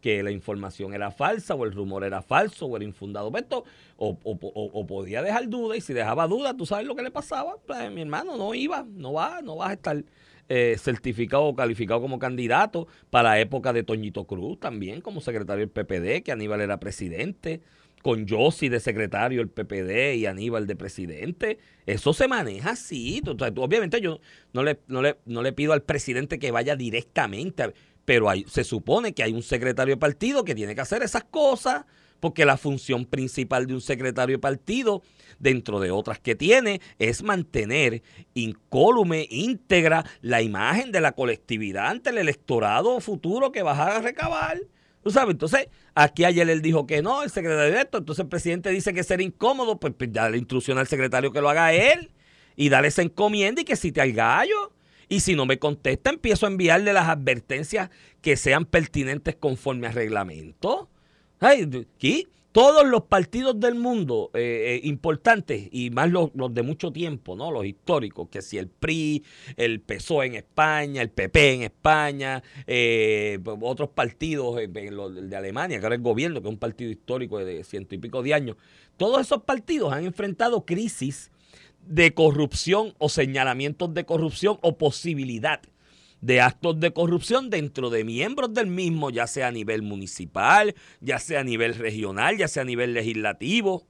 [0.00, 3.30] que la información era falsa o el rumor era falso o era infundado.
[3.30, 3.64] Pero esto,
[3.96, 7.02] o, o- o- o podía dejar duda y si dejaba duda, tú sabes lo que
[7.02, 7.56] le pasaba.
[7.66, 10.04] Pues, mi hermano no iba, no va, no vas a estar.
[10.50, 15.60] eh, certificado o calificado como candidato para la época de Toñito Cruz también como secretario
[15.66, 17.60] del PPD, que Aníbal era presidente,
[18.02, 21.58] con Yossi de secretario del PPD y Aníbal de presidente.
[21.86, 23.22] Eso se maneja así.
[23.26, 24.20] obviamente yo
[24.52, 27.72] no le, pido al presidente que vaya directamente,
[28.04, 31.84] pero se supone que hay un secretario de partido que tiene que hacer esas cosas
[32.20, 35.02] porque la función principal de un secretario de partido,
[35.38, 38.02] dentro de otras que tiene, es mantener
[38.34, 44.58] incólume, íntegra, la imagen de la colectividad ante el electorado futuro que vas a recabar.
[45.02, 45.32] ¿Tú sabes?
[45.32, 48.92] Entonces, aquí ayer él dijo que no, el secretario de esto, entonces el presidente dice
[48.92, 52.10] que ser incómodo, pues, pues ya le instrucción al secretario que lo haga él
[52.56, 54.72] y darle esa encomienda y que cite al gallo.
[55.08, 59.94] Y si no me contesta, empiezo a enviarle las advertencias que sean pertinentes conforme al
[59.94, 60.90] reglamento.
[61.40, 67.36] Aquí todos los partidos del mundo eh, eh, importantes y más los, de mucho tiempo,
[67.36, 67.50] ¿no?
[67.50, 69.22] Los históricos, que si el PRI,
[69.56, 75.96] el PSOE en España, el PP en España, eh, otros partidos de Alemania, que ahora
[75.96, 78.56] el gobierno, que es un partido histórico de ciento y pico de años,
[78.96, 81.30] todos esos partidos han enfrentado crisis
[81.86, 85.60] de corrupción o señalamientos de corrupción o posibilidad
[86.20, 91.18] de actos de corrupción dentro de miembros del mismo, ya sea a nivel municipal, ya
[91.18, 93.86] sea a nivel regional, ya sea a nivel legislativo.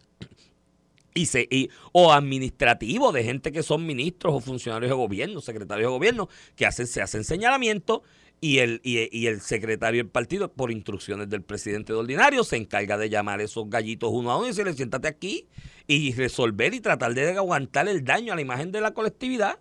[1.14, 1.48] Y se,
[1.92, 6.64] o administrativo de gente que son ministros o funcionarios de gobierno, secretarios de gobierno, que
[6.64, 8.02] hacen, se hacen señalamientos
[8.40, 12.96] y el, y, el secretario del partido, por instrucciones del presidente de ordinario, se encarga
[12.96, 15.48] de llamar a esos gallitos uno a uno y decirle, siéntate aquí
[15.88, 19.58] y resolver y tratar de aguantar el daño a la imagen de la colectividad.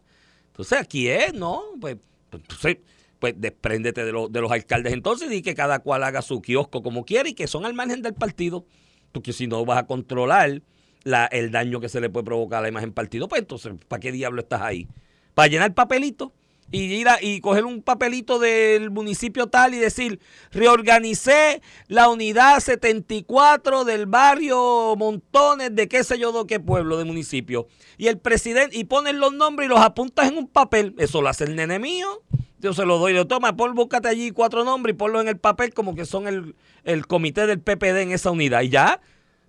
[0.48, 1.64] Entonces aquí es, ¿no?
[1.82, 1.98] Pues
[2.38, 2.78] entonces,
[3.20, 7.06] pues despréndete de, de los alcaldes entonces y que cada cual haga su kiosco como
[7.06, 8.66] quiera y que son al margen del partido.
[9.12, 10.62] Porque si no vas a controlar
[11.04, 14.00] la, el daño que se le puede provocar a la imagen partido, pues entonces, ¿para
[14.00, 14.88] qué diablo estás ahí?
[15.34, 16.34] ¿Para llenar papelito?
[16.72, 20.20] y ir a, y coger un papelito del municipio tal y decir,
[20.52, 27.06] reorganicé la unidad 74 del barrio Montones de qué sé yo de qué pueblo de
[27.06, 27.68] municipio.
[27.98, 30.94] Y el presidente, y ponen los nombres y los apuntas en un papel.
[30.98, 32.22] Eso lo hace el nene mío.
[32.60, 35.38] Yo se lo doy, le toma, Paul, búscate allí cuatro nombres y ponlo en el
[35.38, 38.62] papel como que son el, el comité del PPD en esa unidad.
[38.62, 39.00] Y ya,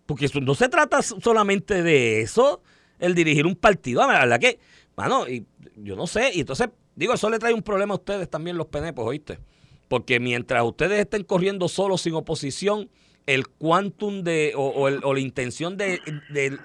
[0.07, 2.63] porque eso no se trata solamente de eso,
[2.99, 4.07] el dirigir un partido.
[4.07, 4.59] La verdad que,
[4.95, 6.69] bueno, y yo no sé, y entonces
[6.99, 9.39] Digo, eso le trae un problema a ustedes también los penepos, ¿oíste?
[9.87, 12.91] Porque mientras ustedes estén corriendo solos sin oposición,
[13.25, 16.01] el quantum de, o, la intención de,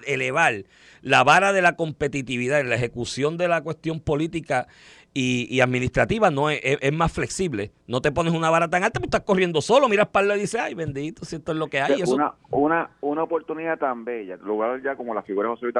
[0.07, 0.63] elevar
[1.03, 4.67] la vara de la competitividad en la ejecución de la cuestión política
[5.13, 6.61] y, administrativa no es,
[6.93, 7.71] más flexible.
[7.87, 10.41] No te pones una vara tan alta, pues estás corriendo solo, miras para el y
[10.41, 12.01] dices, ay, bendito, si esto es lo que hay.
[12.07, 15.75] Una, una, una oportunidad tan bella, lugar ya como la figura de José Luis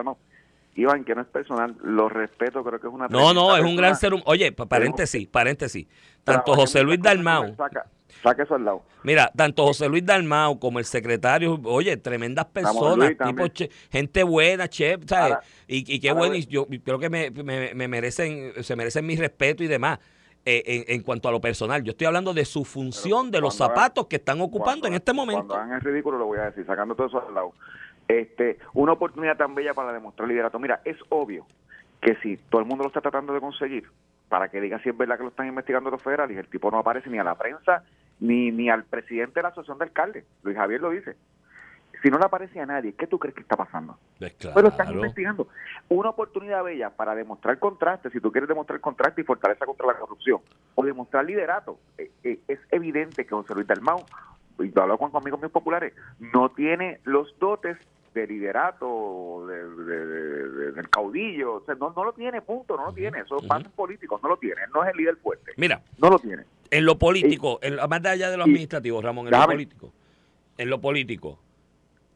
[0.76, 3.08] Iván, que no es personal, lo respeto, creo que es una...
[3.08, 4.26] No, no, es un gran ser humano.
[4.28, 5.88] Oye, paréntesis, paréntesis.
[6.24, 7.56] Tanto José Luis Dalmau...
[7.56, 7.86] Saca,
[8.31, 8.83] eso al lado.
[9.03, 13.43] Mira, tanto José Luis Dalmau como el secretario, oye, tremendas personas, tipo
[13.91, 15.38] gente buena, chef, ¿sabes?
[15.67, 19.63] y, y, qué bueno, y yo creo que me, me, merecen, se merecen mi respeto
[19.63, 19.99] y demás.
[20.45, 24.07] Eh, en, cuanto a lo personal, yo estoy hablando de su función, de los zapatos
[24.07, 25.47] que están ocupando en este momento.
[25.47, 27.53] Cuando hagan el ridículo lo voy a decir, sacando todo eso al lado
[28.07, 30.59] este, una oportunidad tan bella para demostrar liderato.
[30.59, 31.45] Mira, es obvio
[32.01, 33.88] que si todo el mundo lo está tratando de conseguir,
[34.29, 36.79] para que diga si es verdad que lo están investigando los federales, el tipo no
[36.79, 37.83] aparece ni a la prensa
[38.23, 40.25] ni, ni al presidente de la asociación de alcaldes.
[40.43, 41.15] Luis Javier lo dice.
[42.01, 43.97] Si no le aparece a nadie, ¿qué tú crees que está pasando?
[44.19, 45.47] Pues, pues lo están investigando.
[45.89, 49.95] Una oportunidad bella para demostrar contraste, si tú quieres demostrar contraste y fortaleza contra la
[49.95, 50.39] corrupción,
[50.75, 51.79] o demostrar liderato.
[51.97, 54.03] Eh, eh, es evidente que José Luis Dalmau,
[54.59, 57.77] y yo hablo con amigos míos populares, no tiene los dotes
[58.13, 63.19] de liderato, de, del caudillo, o sea, no, no lo tiene, punto, no lo tiene,
[63.19, 65.51] eso es uh políticos, no lo tiene, no es el líder fuerte.
[65.57, 66.43] Mira, no lo tiene.
[66.73, 69.93] En lo político, en, más allá de lo administrativo, Ramón, en lo político,
[70.57, 71.39] en lo político,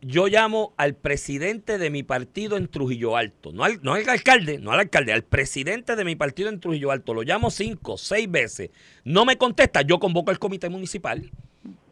[0.01, 4.57] yo llamo al presidente de mi partido en Trujillo Alto, no al, no al alcalde,
[4.57, 8.29] no al alcalde, al presidente de mi partido en Trujillo Alto, lo llamo cinco, seis
[8.31, 8.71] veces,
[9.03, 11.29] no me contesta, yo convoco al comité municipal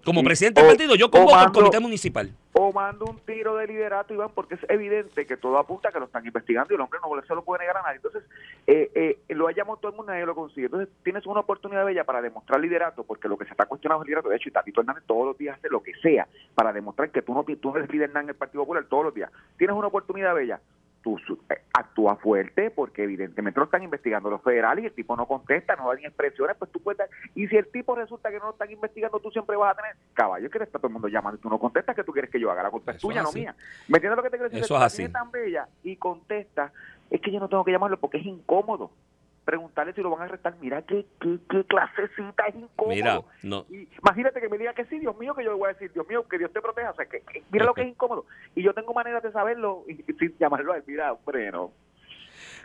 [0.06, 2.30] como presidente del partido, yo convoco al comité municipal.
[2.54, 6.00] O mando un tiro de liderato, Iván, porque es evidente que todo apunta a que
[6.00, 7.98] lo están investigando y el hombre no se lo puede negar a nadie.
[7.98, 8.24] Entonces,
[8.68, 10.68] eh, eh, lo llamado todo el mundo y nadie lo consigue.
[10.68, 14.06] Entonces, tienes una oportunidad bella para demostrar liderato, porque lo que se está cuestionando es
[14.06, 14.30] el liderato.
[14.30, 17.22] De hecho, y Tatito Hernández todos los días hace lo que sea para demostrar que
[17.22, 19.32] tú no, tú no eres líder en el Partido Popular todos los días.
[19.58, 20.62] Tienes una oportunidad bella
[21.06, 25.28] tú eh, actúa fuerte porque evidentemente lo están investigando los federales y el tipo no
[25.28, 27.08] contesta, no da ni expresiones, pues tú puedes...
[27.36, 29.96] Y si el tipo resulta que no lo están investigando, tú siempre vas a tener,
[30.16, 32.40] caballo, que está todo el mundo llamando y tú no contestas, que tú quieres que
[32.40, 32.64] yo haga?
[32.64, 33.56] La culpa es tuya, no mía.
[33.88, 34.64] ¿Me entiendes lo que te quiero decir?
[34.64, 35.08] Eso es así.
[35.10, 36.74] tan bella y contesta,
[37.12, 38.90] es que yo no tengo que llamarlo porque es incómodo.
[39.46, 40.56] Preguntarle si lo van a arrestar.
[40.60, 42.96] Mira qué, qué, qué clasecita es incómodo.
[42.96, 43.66] Mira, no.
[43.70, 45.92] Y imagínate que me diga que sí, Dios mío, que yo le voy a decir,
[45.94, 46.92] Dios mío, que Dios te proteja.
[46.92, 48.26] O sea, que, que mira lo que es incómodo.
[48.56, 50.84] Y yo tengo maneras de saberlo y, sin llamarlo a él.
[50.88, 51.72] Mira, hombre, no.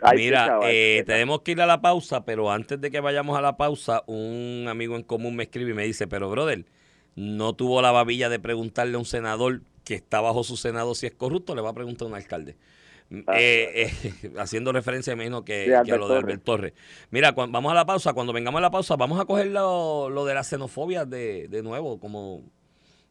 [0.01, 3.41] Ay, Mira, eh, tenemos que ir a la pausa, pero antes de que vayamos a
[3.41, 6.65] la pausa, un amigo en común me escribe y me dice, pero brother,
[7.15, 11.05] no tuvo la babilla de preguntarle a un senador que está bajo su senado si
[11.05, 12.55] es corrupto, le va a preguntar a un alcalde.
[13.27, 16.23] Ah, Eh, eh, haciendo referencia, me imagino que, Sí, Albert que a lo de Torres.
[16.23, 16.73] Albert Torres.
[17.09, 18.13] Mira, vamos a la pausa.
[18.13, 21.61] Cuando vengamos a la pausa, vamos a coger lo, lo de la xenofobia de, de
[21.61, 22.43] nuevo como,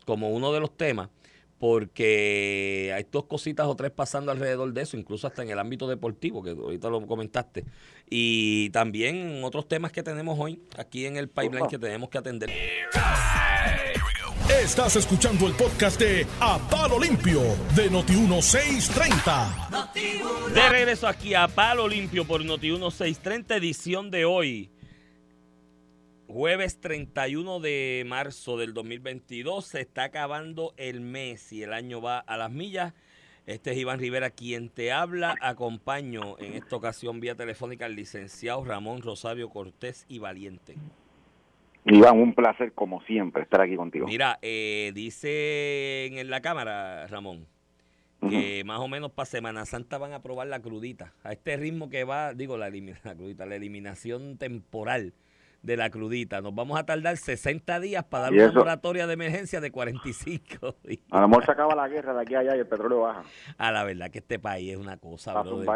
[0.06, 1.10] como uno de los temas,
[1.58, 5.86] porque hay dos cositas o tres pasando alrededor de eso, incluso hasta en el ámbito
[5.86, 7.66] deportivo, que ahorita lo comentaste,
[8.08, 12.50] y también otros temas que tenemos hoy aquí en el pipeline que tenemos que atender.
[14.58, 17.40] Estás escuchando el podcast de A Palo Limpio
[17.76, 19.92] de Noti1630.
[20.52, 24.72] De regreso aquí a Palo Limpio por Noti 1630, edición de hoy.
[26.26, 29.64] Jueves 31 de marzo del 2022.
[29.64, 32.92] Se está acabando el mes y el año va a las millas.
[33.46, 35.36] Este es Iván Rivera quien te habla.
[35.40, 40.76] Acompaño en esta ocasión vía telefónica al licenciado Ramón Rosario Cortés y Valiente.
[41.84, 44.06] Iván, un placer como siempre estar aquí contigo.
[44.06, 47.46] Mira, eh, dice en la cámara, Ramón,
[48.28, 51.14] que más o menos para Semana Santa van a probar la crudita.
[51.24, 55.14] A este ritmo que va, digo, la, la crudita, la eliminación temporal
[55.62, 56.40] de la crudita.
[56.42, 60.74] Nos vamos a tardar 60 días para dar una moratoria de emergencia de 45.
[60.88, 63.00] Y- A lo mejor se acaba la guerra de aquí a allá y el petróleo
[63.00, 63.22] baja.
[63.58, 65.66] a la verdad que este país es una cosa, brother.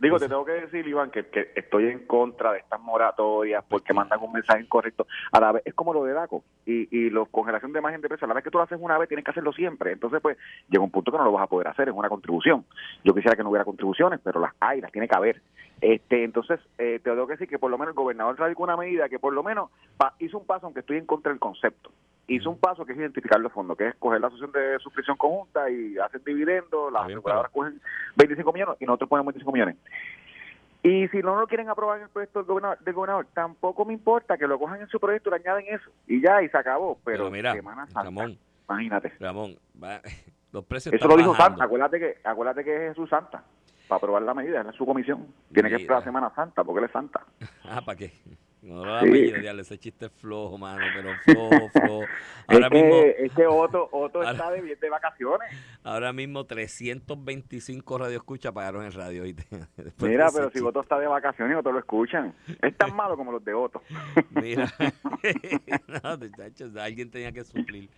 [0.00, 3.92] Digo, te tengo que decir, Iván, que, que estoy en contra de estas moratorias porque
[3.92, 5.06] mandan un mensaje incorrecto.
[5.30, 8.08] A la vez, es como lo de DACO y, y la congelación de margen de
[8.08, 8.24] precio.
[8.24, 9.92] A la vez que tú lo haces una vez, tienes que hacerlo siempre.
[9.92, 10.38] Entonces, pues,
[10.70, 12.64] llega un punto que no lo vas a poder hacer, es una contribución.
[13.04, 15.42] Yo quisiera que no hubiera contribuciones, pero las hay, las tiene que haber.
[15.82, 18.76] Este, entonces, eh, te tengo que decir que por lo menos el gobernador radicó una
[18.78, 21.90] medida que por lo menos pa- hizo un paso, aunque estoy en contra del concepto.
[22.32, 25.16] Hizo un paso que es identificar los fondos, que es coger la asociación de suscripción
[25.16, 27.80] conjunta y hacen dividendos, las aseguradoras cogen
[28.16, 29.76] 25 millones y nosotros ponemos 25 millones.
[30.82, 33.92] Y si no lo quieren aprobar en el proyecto del gobernador, del gobernador, tampoco me
[33.92, 35.90] importa que lo cojan en su proyecto le añaden eso.
[36.06, 36.98] Y ya, y se acabó.
[37.04, 38.38] Pero, Pero mira, Semana Santa, Ramón,
[38.68, 39.12] imagínate.
[39.20, 40.00] Ramón, va-
[40.52, 41.50] los precios Eso están lo dijo bajando.
[41.58, 41.64] Santa.
[41.64, 43.42] Acuérdate que, acuérdate que es Jesús Santa.
[43.90, 45.26] Para aprobar la medida, es su comisión.
[45.52, 47.26] Tiene que esperar Semana Santa, porque él es Santa.
[47.64, 48.12] Ah, ¿para qué?
[48.62, 49.32] No lo Sí.
[49.60, 52.04] ese chiste es flojo, mano, pero flojo, flojo.
[52.46, 55.48] Ahora es, mismo, es que Otto, Otto Ahora- está de, de vacaciones.
[55.82, 59.22] ahora mismo 325 radioescuchas pagaron el radio.
[59.24, 59.34] de
[59.98, 60.68] Mira, pero si chiste.
[60.68, 62.34] Otto está de vacaciones, Otto lo escuchan.
[62.62, 63.82] Es tan malo como los de Otto.
[64.30, 64.70] Mira,
[66.02, 67.88] no, muchachos, alguien tenía que suplir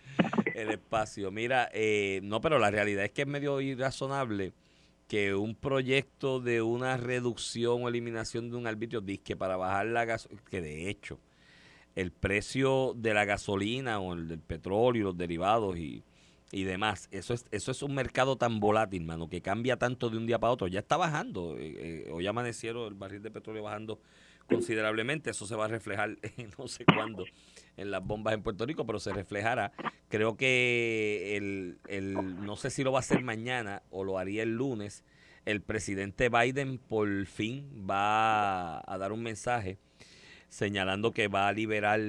[0.55, 1.29] el espacio.
[1.29, 4.53] Mira, eh, no, pero la realidad es que es medio irrazonable
[5.13, 10.05] que un proyecto de una reducción o eliminación de un arbitrio disque para bajar la
[10.05, 11.19] gasolina, que de hecho
[11.95, 16.03] el precio de la gasolina o el del petróleo y los derivados y,
[16.51, 20.17] y demás, eso es, eso es un mercado tan volátil, mano, que cambia tanto de
[20.17, 20.67] un día para otro.
[20.67, 23.99] Ya está bajando, eh, eh, hoy amanecieron el barril de petróleo bajando
[24.47, 26.17] considerablemente, eso se va a reflejar
[26.57, 27.25] no sé cuándo
[27.77, 29.71] en las bombas en Puerto Rico, pero se reflejará.
[30.09, 34.43] Creo que el, el, no sé si lo va a hacer mañana o lo haría
[34.43, 35.03] el lunes,
[35.45, 39.77] el presidente Biden por fin va a dar un mensaje
[40.53, 41.99] señalando que va a liberar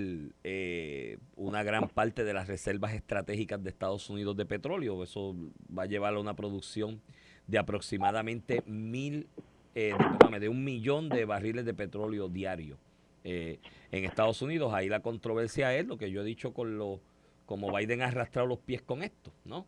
[0.45, 5.03] eh, una gran parte de las reservas estratégicas de Estados Unidos de petróleo.
[5.03, 5.35] Eso
[5.77, 7.01] va a llevar a una producción
[7.47, 9.29] de aproximadamente mil,
[9.75, 12.79] eh, discúlpame, de un millón de barriles de petróleo diario
[13.25, 13.59] eh,
[13.91, 14.73] en Estados Unidos.
[14.73, 17.01] Ahí la controversia es lo que yo he dicho con lo,
[17.47, 19.67] como Biden ha arrastrado los pies con esto, ¿no?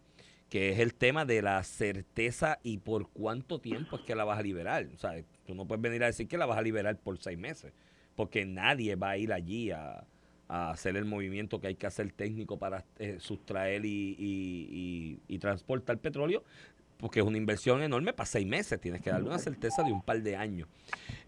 [0.49, 4.39] Que es el tema de la certeza y por cuánto tiempo es que la vas
[4.39, 4.89] a liberar.
[4.95, 5.13] O sea,
[5.45, 7.73] tú no puedes venir a decir que la vas a liberar por seis meses
[8.17, 10.05] porque nadie va a ir allí a,
[10.49, 16.45] hacer el movimiento que hay que hacer técnico para eh, sustraer y, transportar petróleo,
[16.99, 18.81] porque es una inversión enorme para seis meses.
[18.81, 20.69] Tienes que darle una certeza de un par de años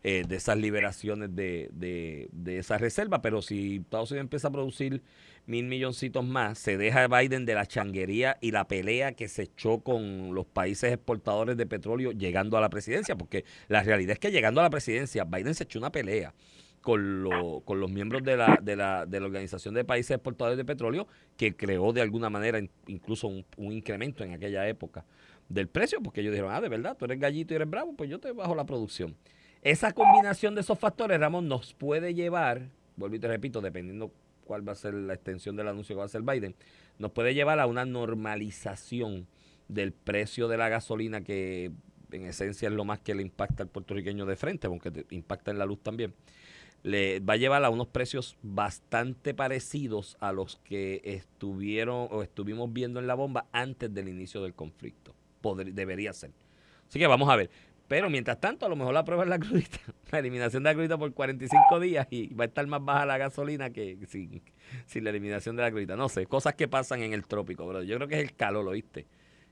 [0.03, 3.21] eh, de esas liberaciones de, de, de esa reserva.
[3.23, 5.03] Pero si Estados Unidos empieza a producir
[5.47, 9.81] mil milloncitos más, se deja Biden de la changuería y la pelea que se echó
[9.81, 14.31] con los países exportadores de petróleo llegando a la presidencia, porque la realidad es que
[14.31, 16.35] llegando a la presidencia, Biden se echó una pelea
[16.83, 20.57] con, lo, con los miembros de la, de, la, de la Organización de Países Exportadores
[20.57, 25.05] de Petróleo, que creó de alguna manera in, incluso un, un, incremento en aquella época
[25.49, 28.11] del precio, porque ellos dijeron, ah, de verdad, tú eres gallito y eres bravo, pues
[28.11, 29.17] yo te bajo la producción.
[29.63, 34.13] Esa combinación de esos factores, Ramón, nos puede llevar, vuelvo y te repito, dependiendo
[34.45, 36.55] cuál va a ser la extensión del anuncio que va a hacer Biden,
[36.99, 39.27] nos puede llevar a una normalización
[39.69, 41.73] del precio de la gasolina que
[42.11, 45.51] en esencia es lo más que le impacta al puertorriqueño de frente, aunque te impacta
[45.51, 46.15] en la luz también,
[46.83, 52.73] le va a llevar a unos precios bastante parecidos a los que estuvieron o estuvimos
[52.73, 55.15] viendo en la bomba antes del inicio del conflicto.
[55.73, 56.31] Debería ser.
[56.89, 57.51] Así que vamos a ver.
[57.89, 59.79] Pero mientras tanto, a lo mejor la prueba es la crudita,
[60.13, 63.17] la eliminación de la crudita por 45 días y va a estar más baja la
[63.17, 64.43] gasolina que sin,
[64.87, 65.97] sin la eliminación de la crudita.
[65.97, 67.83] No sé, cosas que pasan en el trópico, bro.
[67.83, 69.07] Yo creo que es el calor, ¿lo viste?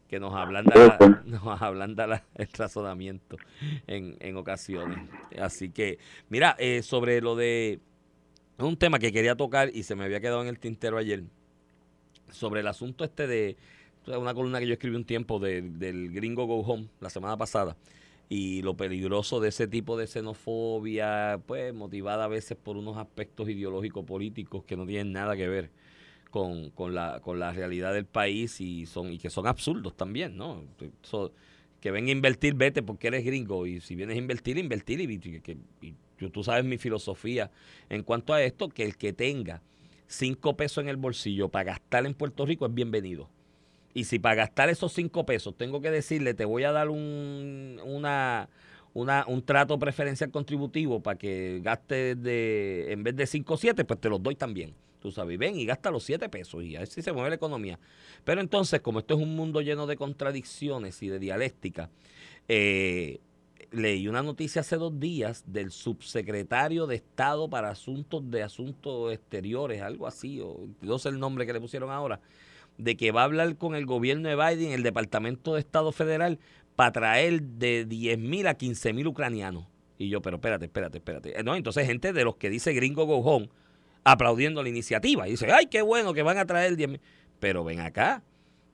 [0.06, 3.38] Que nos ablanda, la, nos ablanda el razonamiento
[3.86, 4.98] en, en ocasiones.
[5.40, 7.80] Así que, mira, eh, sobre lo de
[8.58, 11.24] un tema que quería tocar y se me había quedado en el tintero ayer,
[12.30, 13.56] sobre el asunto este de
[14.06, 17.76] una columna que yo escribí un tiempo del gringo Go Home la semana pasada.
[18.28, 23.48] Y lo peligroso de ese tipo de xenofobia, pues motivada a veces por unos aspectos
[23.48, 25.70] ideológicos políticos que no tienen nada que ver
[26.30, 30.36] con, con, la, con la realidad del país y son y que son absurdos también,
[30.36, 30.64] ¿no?
[31.80, 33.64] que venga a invertir, vete porque eres gringo.
[33.64, 35.56] Y si vienes a invertir, invertir y, que,
[36.32, 37.52] tú sabes mi filosofía
[37.88, 39.62] en cuanto a esto, que el que tenga
[40.08, 43.30] cinco pesos en el bolsillo para gastar en Puerto Rico es bienvenido
[43.96, 47.80] y si para gastar esos cinco pesos tengo que decirle, te voy a dar un,
[47.82, 48.50] una,
[48.92, 53.86] una, un trato preferencial contributivo para que gaste de, en vez de 5 o 7,
[53.86, 54.74] pues te los doy también.
[55.00, 57.36] Tú sabes, ven y gasta los 7 pesos y a ver si se mueve la
[57.36, 57.78] economía.
[58.22, 61.88] Pero entonces, como esto es un mundo lleno de contradicciones y de dialéctica,
[62.48, 63.20] eh,
[63.70, 69.80] leí una noticia hace dos días del subsecretario de Estado para Asuntos de Asuntos Exteriores,
[69.80, 72.20] algo así, o no sé el nombre que le pusieron ahora,
[72.78, 76.38] de que va a hablar con el gobierno de Biden, el Departamento de Estado Federal,
[76.74, 79.66] para traer de 10 mil a 15 mil ucranianos.
[79.98, 81.42] Y yo, pero espérate, espérate, espérate.
[81.42, 83.48] No, entonces gente de los que dice gringo go home,
[84.04, 85.26] aplaudiendo la iniciativa.
[85.26, 87.00] Y dice, ay, qué bueno que van a traer 10 mil.
[87.40, 88.22] Pero ven acá,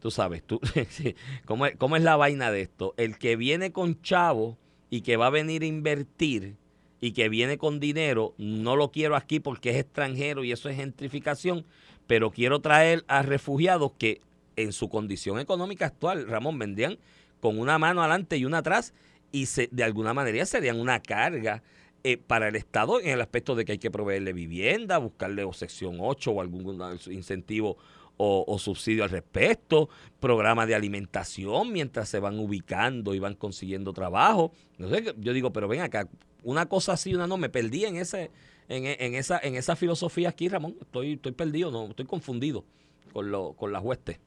[0.00, 0.60] tú sabes, tú,
[1.44, 2.94] ¿cómo, es, ¿cómo es la vaina de esto?
[2.96, 4.58] El que viene con chavo
[4.90, 6.56] y que va a venir a invertir
[7.00, 10.76] y que viene con dinero, no lo quiero aquí porque es extranjero y eso es
[10.76, 11.64] gentrificación
[12.06, 14.20] pero quiero traer a refugiados que
[14.56, 16.98] en su condición económica actual, Ramón, vendrían
[17.40, 18.94] con una mano adelante y una atrás
[19.32, 21.62] y se, de alguna manera serían una carga
[22.04, 25.52] eh, para el Estado en el aspecto de que hay que proveerle vivienda, buscarle o
[25.52, 27.78] sección 8 o algún incentivo
[28.24, 29.88] o, subsidio al respecto,
[30.20, 34.52] programa de alimentación mientras se van ubicando y van consiguiendo trabajo.
[34.78, 36.08] No sé, yo digo, pero ven acá,
[36.44, 38.30] una cosa así, una no, me perdí en ese
[38.68, 40.76] en, esa, en esa filosofía aquí, Ramón.
[40.80, 42.64] Estoy, estoy perdido, no, estoy confundido
[43.12, 44.18] con, lo, con las huestes.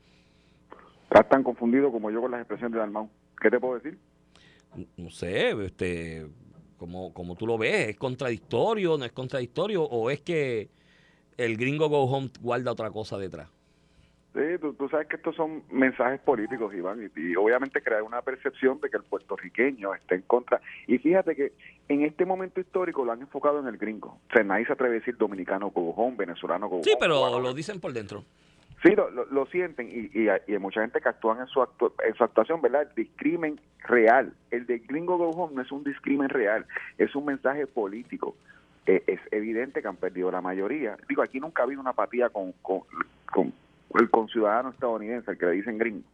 [1.04, 3.10] Estás tan confundido como yo con las expresiones de Dalmau.
[3.42, 3.98] ¿Qué te puedo decir?
[4.98, 6.28] No, sé, este,
[6.78, 10.70] como, como tú lo ves, ¿es contradictorio, no es contradictorio o es que
[11.38, 13.50] el gringo go home guarda otra cosa detrás?
[14.36, 18.90] Sí, tú, sabes que estos son mensajes políticos, Iván, y, obviamente crear una percepción de
[18.90, 20.60] que el puertorriqueño está en contra.
[20.88, 21.54] Y fíjate que
[21.88, 24.20] en este momento histórico lo han enfocado en el gringo.
[24.30, 26.84] O sea, nadie se atreve a decir dominicano cobujón, venezolano cobujón.
[26.84, 28.26] Sí, pero lo dicen por dentro.
[28.84, 28.94] Sí,
[29.32, 31.66] lo, sienten y, y, hay mucha gente que actúa en su,
[32.06, 32.82] en su actuación, ¿verdad?
[32.82, 34.34] El discrimen real.
[34.52, 36.66] El de gringo go no es un discrimen real,
[36.98, 38.36] es un mensaje político.
[38.86, 40.98] Eh, es evidente que han perdido la mayoría.
[41.08, 42.82] Digo, aquí nunca ha habido una apatía con, con,
[43.32, 43.54] con
[44.00, 46.08] el conciudadano estadounidense, el que le dicen gringo,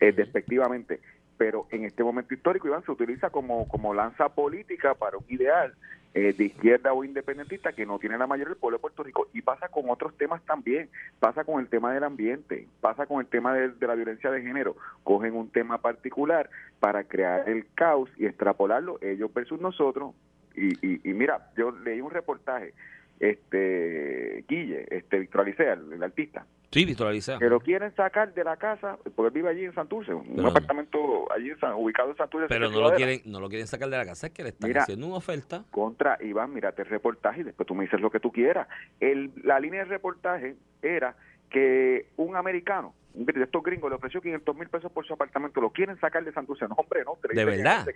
[0.00, 1.00] eh, despectivamente.
[1.36, 5.74] Pero en este momento histórico, Iván, se utiliza como, como lanza política para un ideal
[6.14, 9.28] eh, de izquierda o independentista que no tiene la mayoría del pueblo de Puerto Rico.
[9.34, 10.88] Y pasa con otros temas también.
[11.20, 14.76] Pasa con el tema del ambiente, pasa con el tema de, la violencia de género.
[15.04, 16.48] Cogen un tema particular
[16.80, 20.14] para crear el caos y extrapolarlo ellos versus nosotros.
[20.54, 22.72] Y, y, y mira, yo leí un reportaje
[23.20, 26.46] este Guille, este Víctor Alicea, el, artista.
[26.70, 27.38] Sí, Víctor Alicea.
[27.38, 31.52] Que lo quieren sacar de la casa, porque vive allí en Santurce, un apartamento allí
[31.76, 32.48] ubicado en Santurce.
[32.48, 34.76] Pero no lo quieren no lo quieren sacar de la casa, es que le están
[34.76, 35.64] haciendo una oferta.
[35.70, 38.68] Contra Iván, mírate el reportaje y después tú me dices lo que tú quieras.
[39.00, 41.16] El, la línea de reportaje era
[41.50, 45.60] que un americano, un de estos gringos, le ofreció 500 mil pesos por su apartamento,
[45.60, 46.66] lo quieren sacar de Santurce.
[46.68, 47.16] No, hombre, no.
[47.22, 47.86] ¿De verdad?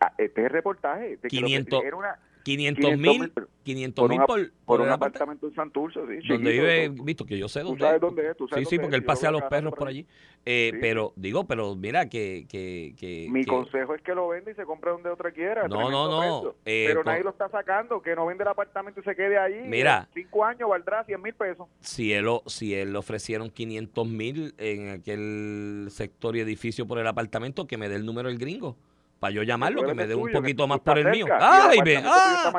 [0.00, 1.16] Ah, este es el reportaje.
[1.16, 6.28] De 500, era una, 500 mil 500 mil por, por, un apartamento en Santurce, sí,
[6.28, 8.36] Donde vive, visto que yo sé dónde, sabes dónde es.
[8.36, 10.06] Tú sabes sí, sí, porque él pasea a los perros por allí.
[10.46, 12.46] Eh, Pero, digo, pero mira que...
[12.48, 15.68] que, que Mi consejo es que lo venda y se compre donde otra quiera.
[15.68, 16.54] No, no, no.
[16.64, 19.62] Eh, pero nadie lo está sacando, que no vende el apartamento y se quede ahí.
[19.66, 20.08] Mira.
[20.14, 21.68] Cinco años valdrá 100 mil pesos.
[21.80, 27.06] Si él, si él le ofrecieron 500 mil en aquel sector y edificio por el
[27.06, 28.76] apartamento, que me dé el número el gringo
[29.20, 31.26] para yo llamarlo, que me dé un poquito más por el mío.
[31.38, 32.02] ¡Ay, ve!
[32.02, 32.52] ¡Ah!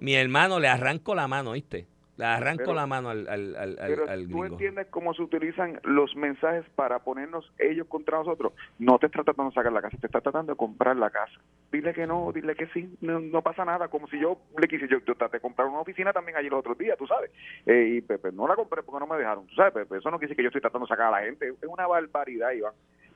[0.00, 1.86] Mi hermano, le arranco la mano, ¿viste?
[2.16, 6.16] Le arranco la mano al, al, al, pero al tú entiendes cómo se utilizan los
[6.16, 8.54] mensajes para ponernos ellos contra nosotros.
[8.78, 11.38] No te está tratando de sacar la casa, te está tratando de comprar la casa.
[11.70, 13.88] Dile que no, dile que sí, no, pasa nada.
[13.88, 16.60] Como si yo le quise, yo, yo traté de comprar una oficina también allí los
[16.60, 17.30] otros días, tú sabes.
[17.66, 19.98] Eh, y Pepe, no la compré porque no me dejaron, tú sabes, Pepe.
[19.98, 21.48] Eso no quiere decir que yo estoy tratando de sacar a la gente.
[21.48, 22.72] Es una barbaridad, Iván.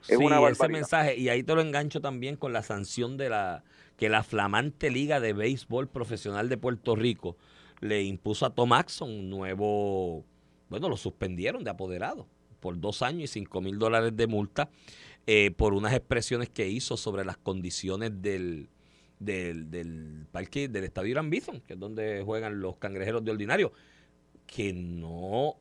[0.09, 3.29] Es sí, una ese mensaje, y ahí te lo engancho también con la sanción de
[3.29, 3.65] la
[3.97, 7.37] que la flamante Liga de Béisbol Profesional de Puerto Rico
[7.81, 10.25] le impuso a Tom Axon nuevo,
[10.71, 12.27] bueno, lo suspendieron de apoderado
[12.61, 14.71] por dos años y cinco mil dólares de multa
[15.27, 18.69] eh, por unas expresiones que hizo sobre las condiciones del,
[19.19, 23.73] del, del parque del estadio Irán Bison, que es donde juegan los cangrejeros de ordinario,
[24.47, 25.57] que no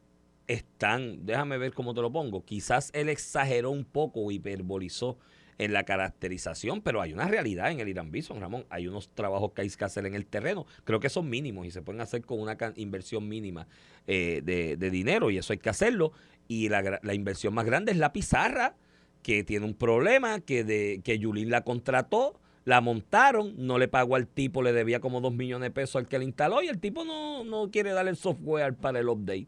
[0.49, 5.19] están, déjame ver cómo te lo pongo, quizás él exageró un poco hiperbolizó
[5.59, 8.65] en la caracterización, pero hay una realidad en el Irán Bison, Ramón.
[8.69, 10.65] Hay unos trabajos que hay que hacer en el terreno.
[10.85, 13.67] Creo que son mínimos y se pueden hacer con una inversión mínima
[14.07, 16.13] eh, de, dinero y eso hay que hacerlo.
[16.47, 18.75] Y la, la, inversión más grande es la pizarra,
[19.21, 24.15] que tiene un problema, que, de, que Yulín la contrató la montaron, no le pagó
[24.15, 26.79] al tipo, le debía como dos millones de pesos al que le instaló y el
[26.79, 29.47] tipo no, no quiere darle el software para el update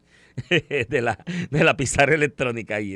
[0.90, 2.80] de la, de la pizarra electrónica.
[2.82, 2.96] Y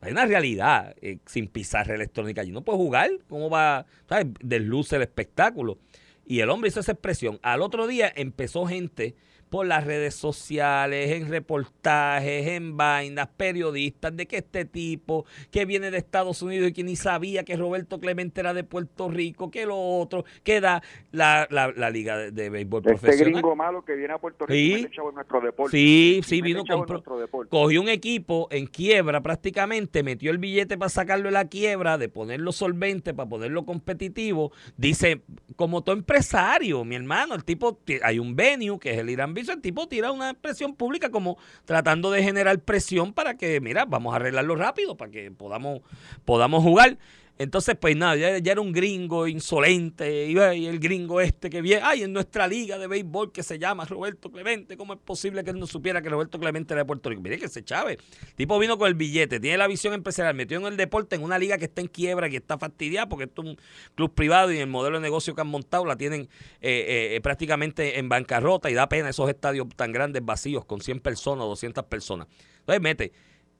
[0.00, 2.44] hay una realidad eh, sin pizarra electrónica.
[2.44, 3.86] Y no puede jugar, ¿cómo va?
[4.08, 4.26] ¿sabes?
[4.42, 5.78] Desluce el espectáculo.
[6.26, 7.38] Y el hombre hizo esa expresión.
[7.42, 9.16] Al otro día empezó gente
[9.50, 15.90] por las redes sociales, en reportajes, en vainas, periodistas, de que este tipo que viene
[15.90, 19.66] de Estados Unidos y que ni sabía que Roberto Clemente era de Puerto Rico, que
[19.66, 23.20] lo otro, que da la, la, Liga de, Béisbol este Profesional.
[23.20, 25.76] Este gringo malo que viene a Puerto Rico sí, en nuestro deporte.
[25.76, 27.02] Sí, sí, vino, compró,
[27.48, 32.08] cogió un equipo en quiebra prácticamente, metió el billete para sacarlo de la quiebra, de
[32.08, 34.52] ponerlo solvente, para ponerlo competitivo.
[34.76, 35.22] Dice,
[35.56, 39.60] como todo empresario, mi hermano, el tipo, hay un venue que es el Irán el
[39.60, 44.16] tipo tira una presión pública como tratando de generar presión para que, mira, vamos a
[44.16, 45.80] arreglarlo rápido para que podamos,
[46.24, 46.98] podamos jugar.
[47.40, 52.02] Entonces, pues nada, ya, era un gringo insolente, y, el gringo este que viene, ay,
[52.02, 55.58] en nuestra liga de béisbol que se llama Roberto Clemente, ¿cómo es posible que él
[55.58, 57.22] no supiera que Roberto Clemente era de Puerto Rico?
[57.22, 57.92] Mire que se chave.
[57.92, 61.22] El tipo vino con el billete, tiene la visión empresarial, metió en el deporte en
[61.22, 63.58] una liga que está en quiebra, que está fastidiada, porque esto es un
[63.94, 66.28] club privado y el modelo de negocio que han montado la tienen
[66.60, 71.00] eh, eh, prácticamente en bancarrota y da pena esos estadios tan grandes vacíos con 100
[71.00, 72.28] personas, 200 personas.
[72.58, 73.12] Entonces mete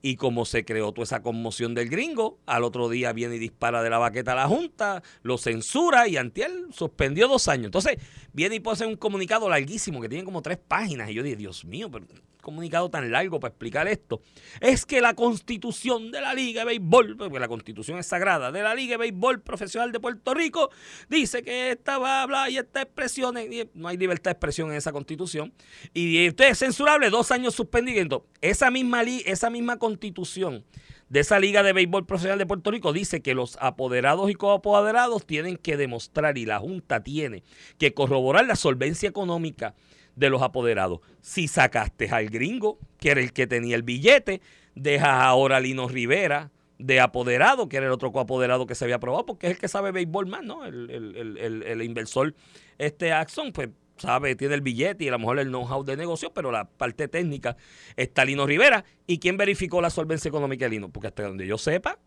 [0.03, 3.83] y como se creó toda esa conmoción del gringo, al otro día viene y dispara
[3.83, 7.67] de la baqueta a la Junta, lo censura y Antiel suspendió dos años.
[7.67, 7.97] Entonces
[8.33, 11.11] viene y pone un comunicado larguísimo que tiene como tres páginas.
[11.11, 12.07] Y yo dije, Dios mío, pero
[12.41, 14.23] comunicado tan largo para explicar esto,
[14.61, 18.63] es que la constitución de la Liga de Béisbol, porque la constitución es sagrada, de
[18.63, 20.71] la Liga de Béisbol Profesional de Puerto Rico,
[21.09, 23.35] dice que esta va y esta expresión,
[23.75, 25.53] no hay libertad de expresión en esa constitución,
[25.95, 28.27] y usted es censurable, dos años suspendiendo.
[28.41, 30.65] Esa misma, esa misma constitución
[31.09, 35.27] de esa Liga de Béisbol Profesional de Puerto Rico dice que los apoderados y coapoderados
[35.27, 37.43] tienen que demostrar, y la Junta tiene
[37.79, 39.75] que corroborar la solvencia económica
[40.21, 41.01] de los apoderados.
[41.21, 44.41] Si sacaste al gringo, que era el que tenía el billete,
[44.75, 48.97] dejas ahora a Lino Rivera de apoderado, que era el otro coapoderado que se había
[48.97, 50.65] aprobado, porque es el que sabe béisbol más, ¿no?
[50.65, 52.35] El, el, el, inversor
[52.79, 56.33] este Axon, pues sabe, tiene el billete y a lo mejor el know-how de negocio,
[56.33, 57.57] pero la parte técnica
[57.97, 58.85] está Lino Rivera.
[59.07, 60.91] ¿Y quién verificó la solvencia económica de Lino?
[60.91, 61.99] Porque hasta donde yo sepa,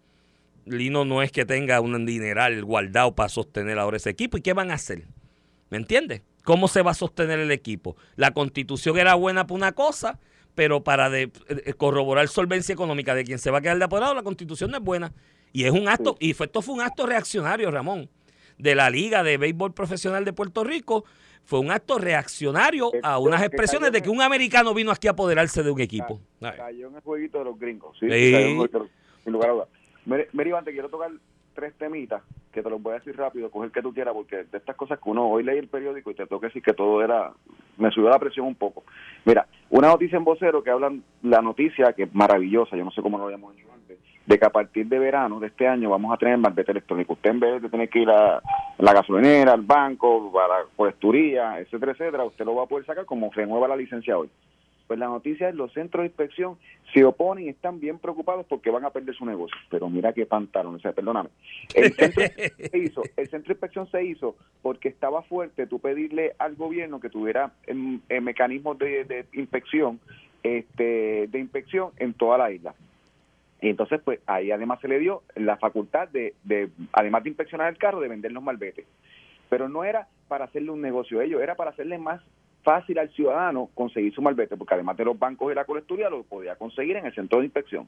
[0.66, 4.38] Lino no es que tenga un dineral guardado para sostener ahora ese equipo.
[4.38, 5.08] ¿Y qué van a hacer?
[5.70, 6.22] ¿Me entiendes?
[6.44, 7.96] ¿Cómo se va a sostener el equipo?
[8.16, 10.20] La constitución era buena para una cosa,
[10.56, 14.14] pero para de, eh, corroborar solvencia económica de quien se va a quedar de apoderado,
[14.14, 15.14] la constitución no es buena.
[15.54, 18.10] Y es un acto, y esto fue un acto reaccionario, Ramón,
[18.58, 21.06] de la Liga de Béisbol Profesional de Puerto Rico.
[21.46, 25.62] Fue un acto reaccionario a unas expresiones de que un americano vino aquí a apoderarse
[25.62, 26.22] de un equipo.
[26.40, 28.08] Cayó en el jueguito de los gringos, sí.
[28.10, 29.68] sin lugar a dudas.
[30.06, 31.12] Meri, quiero tocar
[31.54, 34.58] tres temitas que te los voy a decir rápido, coger que tú quieras, porque de
[34.58, 37.04] estas cosas que uno hoy leí el periódico y te tengo que decir que todo
[37.04, 37.32] era,
[37.78, 38.84] me subió la presión un poco.
[39.26, 43.02] Mira, una noticia en vocero que hablan, la noticia que es maravillosa, yo no sé
[43.02, 46.14] cómo lo habíamos dicho antes, de que a partir de verano de este año vamos
[46.14, 47.14] a tener malvete electrónico.
[47.14, 48.42] Usted en vez de tener que ir a
[48.78, 53.06] la gasolinera, al banco, a la colecturía, etcétera, etcétera, usted lo va a poder sacar
[53.06, 54.30] como renueva la licencia hoy.
[54.94, 56.56] Pues la noticia es los centros de inspección
[56.94, 59.58] se oponen y están bien preocupados porque van a perder su negocio.
[59.72, 61.30] Pero mira qué pantalón, o sea, perdóname.
[61.74, 62.24] El centro,
[62.72, 67.00] se hizo, el centro de inspección se hizo porque estaba fuerte tú pedirle al gobierno
[67.00, 70.00] que tuviera em, eh, mecanismos de, inspección
[70.44, 72.76] este, de inspección en toda la isla.
[73.62, 77.70] Y entonces, pues ahí además se le dio la facultad de, de además de inspeccionar
[77.70, 78.86] el carro, de vender los malbetes.
[79.50, 82.22] Pero no era para hacerle un negocio a ellos, era para hacerle más
[82.64, 86.24] fácil al ciudadano conseguir su malvete, porque además de los bancos y la colecturía lo
[86.24, 87.88] podía conseguir en el centro de inspección.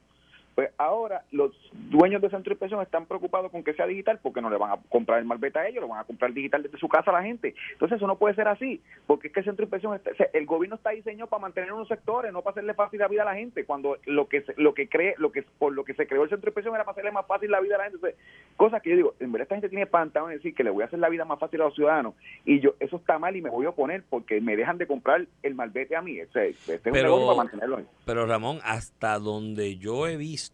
[0.56, 4.42] Pues ahora los dueños de centro de inspección están preocupados con que sea digital porque
[4.42, 6.78] no le van a comprar el malvete a ellos, lo van a comprar digital desde
[6.78, 7.54] su casa a la gente.
[7.74, 10.00] Entonces eso no puede ser así, porque es que el centro de inspección,
[10.32, 13.26] el gobierno está diseñado para mantener unos sectores, no para hacerle fácil la vida a
[13.26, 16.24] la gente, cuando lo que lo que cree, lo que por lo que se creó
[16.24, 17.98] el centro de inspección era para hacerle más fácil la vida a la gente.
[17.98, 18.20] Entonces,
[18.56, 20.84] cosas que yo digo, en verdad esta gente tiene pantano en decir que le voy
[20.84, 22.14] a hacer la vida más fácil a los ciudadanos
[22.46, 25.26] y yo eso está mal y me voy a oponer porque me dejan de comprar
[25.44, 26.18] el malvete a mí.
[26.18, 27.82] Este, este es un para mantenerlo.
[28.06, 30.45] Pero Ramón, hasta donde yo he visto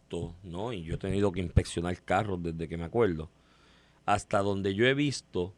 [0.43, 0.73] ¿no?
[0.73, 3.29] Y yo he tenido que inspeccionar carros desde que me acuerdo.
[4.05, 5.53] Hasta donde yo he visto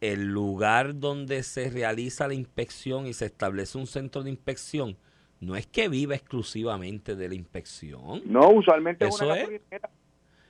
[0.00, 4.96] el lugar donde se realiza la inspección y se establece un centro de inspección,
[5.40, 8.22] no es que viva exclusivamente de la inspección.
[8.24, 9.90] No, usualmente es una gasolinera.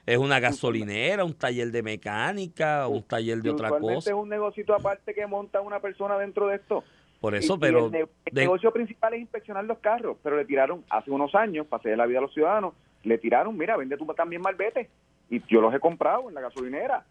[0.07, 4.11] Es una gasolinera, un taller de mecánica, un taller de otra cosa.
[4.11, 6.85] es un negocio aparte que monta una persona dentro de esto.
[7.21, 7.91] Por eso, pero...
[7.93, 11.99] el, negocio principal es inspeccionar los carros, pero le tiraron hace unos años, para hacer
[11.99, 12.75] la vida a los ciudadanos,
[13.07, 14.91] le tiraron, mira, vende tú también malvete.
[15.31, 17.05] Y yo los he comprado en la gasolinera.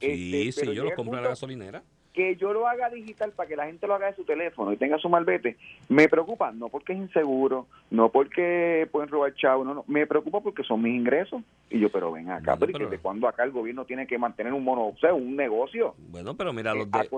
[0.00, 1.82] Sí, este, sí, yo los compro en la gasolinera.
[2.12, 4.76] Que yo lo haga digital para que la gente lo haga de su teléfono y
[4.76, 5.56] tenga su malvete,
[5.88, 10.40] me preocupa, no porque es inseguro, no porque pueden robar chavo, no, no, me preocupa
[10.40, 11.42] porque son mis ingresos.
[11.70, 14.62] Y yo, pero ven acá, pero, ¿de cuándo acá el gobierno tiene que mantener un
[14.62, 15.94] mono, o sea, un negocio?
[16.10, 17.08] Bueno, pero mira los de...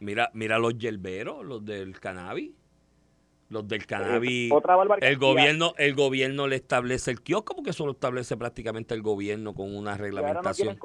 [0.00, 2.52] Mira, mira los yerberos, los del cannabis
[3.48, 4.52] los del cannabis.
[5.00, 9.54] El gobierno, el gobierno le establece el kiosco porque eso lo establece prácticamente el gobierno
[9.54, 10.76] con una reglamentación.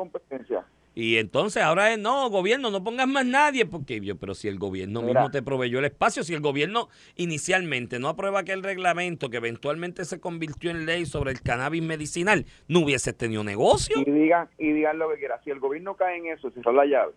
[0.95, 4.59] Y entonces ahora es, no, gobierno, no pongas más nadie, porque yo, pero si el
[4.59, 9.37] gobierno mismo te proveyó el espacio, si el gobierno inicialmente no aprueba aquel reglamento que
[9.37, 13.99] eventualmente se convirtió en ley sobre el cannabis medicinal, no hubiese tenido negocio.
[13.99, 16.73] Y digan, y digan lo que quieran, si el gobierno cae en eso, si cierra
[16.73, 17.13] la llave,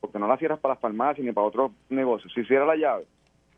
[0.00, 3.04] porque no la cierras para las farmacias ni para otros negocios, si cierra la llave,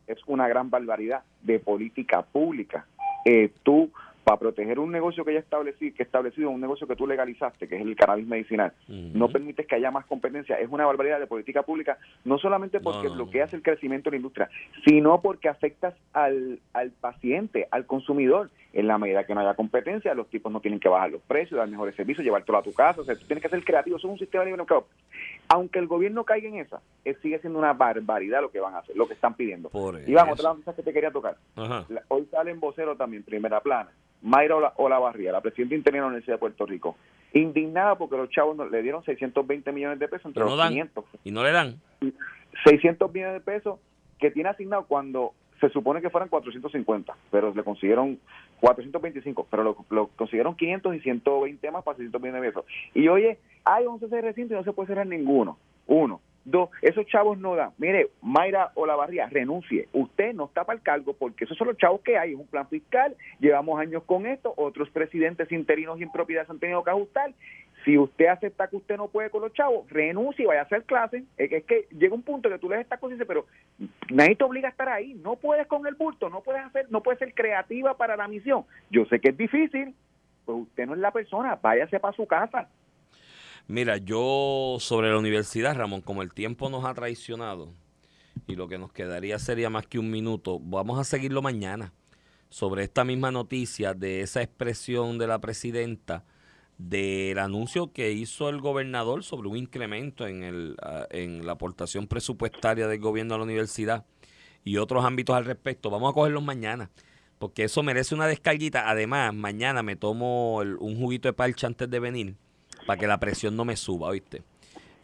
[0.06, 2.86] es una gran barbaridad de política pública.
[3.24, 3.90] Eh, tú,
[4.24, 7.76] para proteger un negocio que ya establecido, que establecido, un negocio que tú legalizaste, que
[7.76, 11.62] es el cannabis medicinal, no permites que haya más competencia, es una barbaridad de política
[11.62, 14.50] pública, no solamente porque bloqueas el crecimiento de la industria,
[14.86, 18.50] sino porque afectas al, al paciente, al consumidor.
[18.74, 21.58] En la medida que no haya competencia, los tipos no tienen que bajar los precios,
[21.58, 24.06] dar mejores servicios, llevártelo a tu casa, o sea, tú tienes que ser creativo, eso
[24.06, 24.86] es un sistema de libre mercado.
[25.48, 26.80] Aunque el gobierno caiga en esa,
[27.20, 29.70] sigue siendo una barbaridad lo que van a hacer, lo que están pidiendo.
[30.06, 31.36] y vamos, otra cosa que te quería tocar.
[32.08, 33.90] hoy sale en vocero también, primera plana,
[34.22, 36.96] Mayra Olavarría, la presidenta interina de la Universidad de Puerto Rico,
[37.34, 41.04] indignada porque los chavos le dieron 620 millones de pesos entre los 500.
[41.24, 41.80] ¿Y no le dan?
[42.64, 43.80] 600 millones de pesos
[44.18, 48.18] que tiene asignado cuando se supone que fueran 450, pero le consiguieron
[48.60, 52.64] 425, pero lo, lo consiguieron 500 y 120 más para 600 millones de pesos.
[52.94, 55.58] Y oye, hay 11 recintos y no se puede cerrar ninguno.
[55.86, 56.20] Uno.
[56.44, 57.70] Dos, esos chavos no dan.
[57.78, 59.88] Mire, Mayra Olavarría, renuncie.
[59.92, 62.32] Usted no está para el cargo porque esos son los chavos que hay.
[62.32, 63.16] Es un plan fiscal.
[63.38, 64.52] Llevamos años con esto.
[64.56, 67.32] Otros presidentes interinos y en propiedad se han tenido que ajustar.
[67.84, 70.84] Si usted acepta que usted no puede con los chavos, renuncie y vaya a hacer
[70.84, 71.24] clases.
[71.36, 73.46] Es que, llega un punto que tú lees esta cosa y dices, pero
[74.10, 75.14] nadie te obliga a estar ahí.
[75.14, 78.64] No puedes con el bulto, no puedes hacer, no puedes ser creativa para la misión.
[78.90, 79.94] Yo sé que es difícil,
[80.44, 81.58] pues usted no es la persona.
[81.60, 82.68] Váyase para su casa.
[83.68, 87.72] Mira, yo sobre la universidad, Ramón, como el tiempo nos ha traicionado
[88.46, 91.92] y lo que nos quedaría sería más que un minuto, vamos a seguirlo mañana
[92.50, 96.24] sobre esta misma noticia de esa expresión de la presidenta
[96.76, 102.08] del anuncio que hizo el gobernador sobre un incremento en, el, ah, en la aportación
[102.08, 104.04] presupuestaria del gobierno a la universidad
[104.64, 105.88] y otros ámbitos al respecto.
[105.88, 106.90] Vamos a cogerlos mañana,
[107.38, 108.90] porque eso merece una descarguita.
[108.90, 112.36] Además, mañana me tomo un juguito de parcha antes de venir
[112.86, 114.42] para que la presión no me suba, ¿oíste?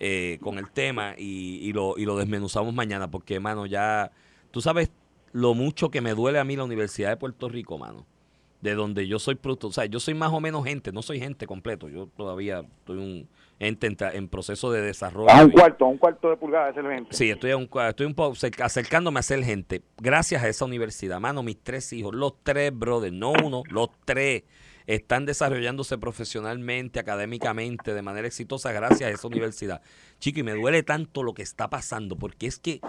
[0.01, 4.13] Eh, con el tema y, lo, y lo desmenuzamos mañana, porque, mano, ya,
[4.51, 4.91] tú sabes
[5.33, 8.07] lo mucho que me duele a mí la Universidad de Puerto Rico, mano.
[8.61, 11.21] De donde yo soy producto, o sea, yo soy más o menos gente, no soy
[11.21, 13.29] gente completo, yo todavía estoy un
[13.61, 15.31] ente en, proceso de desarrollo.
[15.31, 17.15] A un cuarto, a un cuarto de pulgada de ser gente.
[17.15, 19.83] Sí, estoy, a un, estoy un poco acercándome a ser gente.
[19.99, 24.43] Gracias a esa universidad, mano, mis tres hijos, los tres, brother, no uno, los tres
[24.89, 29.83] están desarrollándose profesionalmente, académicamente, de manera exitosa gracias a esa universidad.
[30.19, 32.81] Chico, y me duele tanto lo que está pasando, porque es que,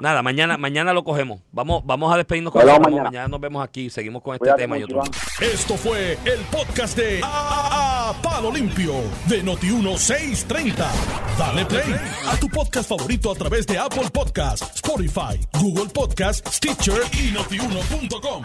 [0.00, 1.42] nada, mañana, mañana lo cogemos.
[1.52, 3.04] Vamos, vamos a despedirnos con mañana.
[3.04, 3.28] mañana.
[3.28, 5.02] nos vemos aquí, seguimos con este tema y otro.
[5.40, 8.94] Esto fue el podcast de a, Palo Limpio
[9.28, 10.86] de Noti1630.
[11.38, 11.94] Dale play
[12.28, 18.42] a tu podcast favorito a través de Apple Podcasts, Spotify, Google Podcasts, Stitcher y notiuno.com.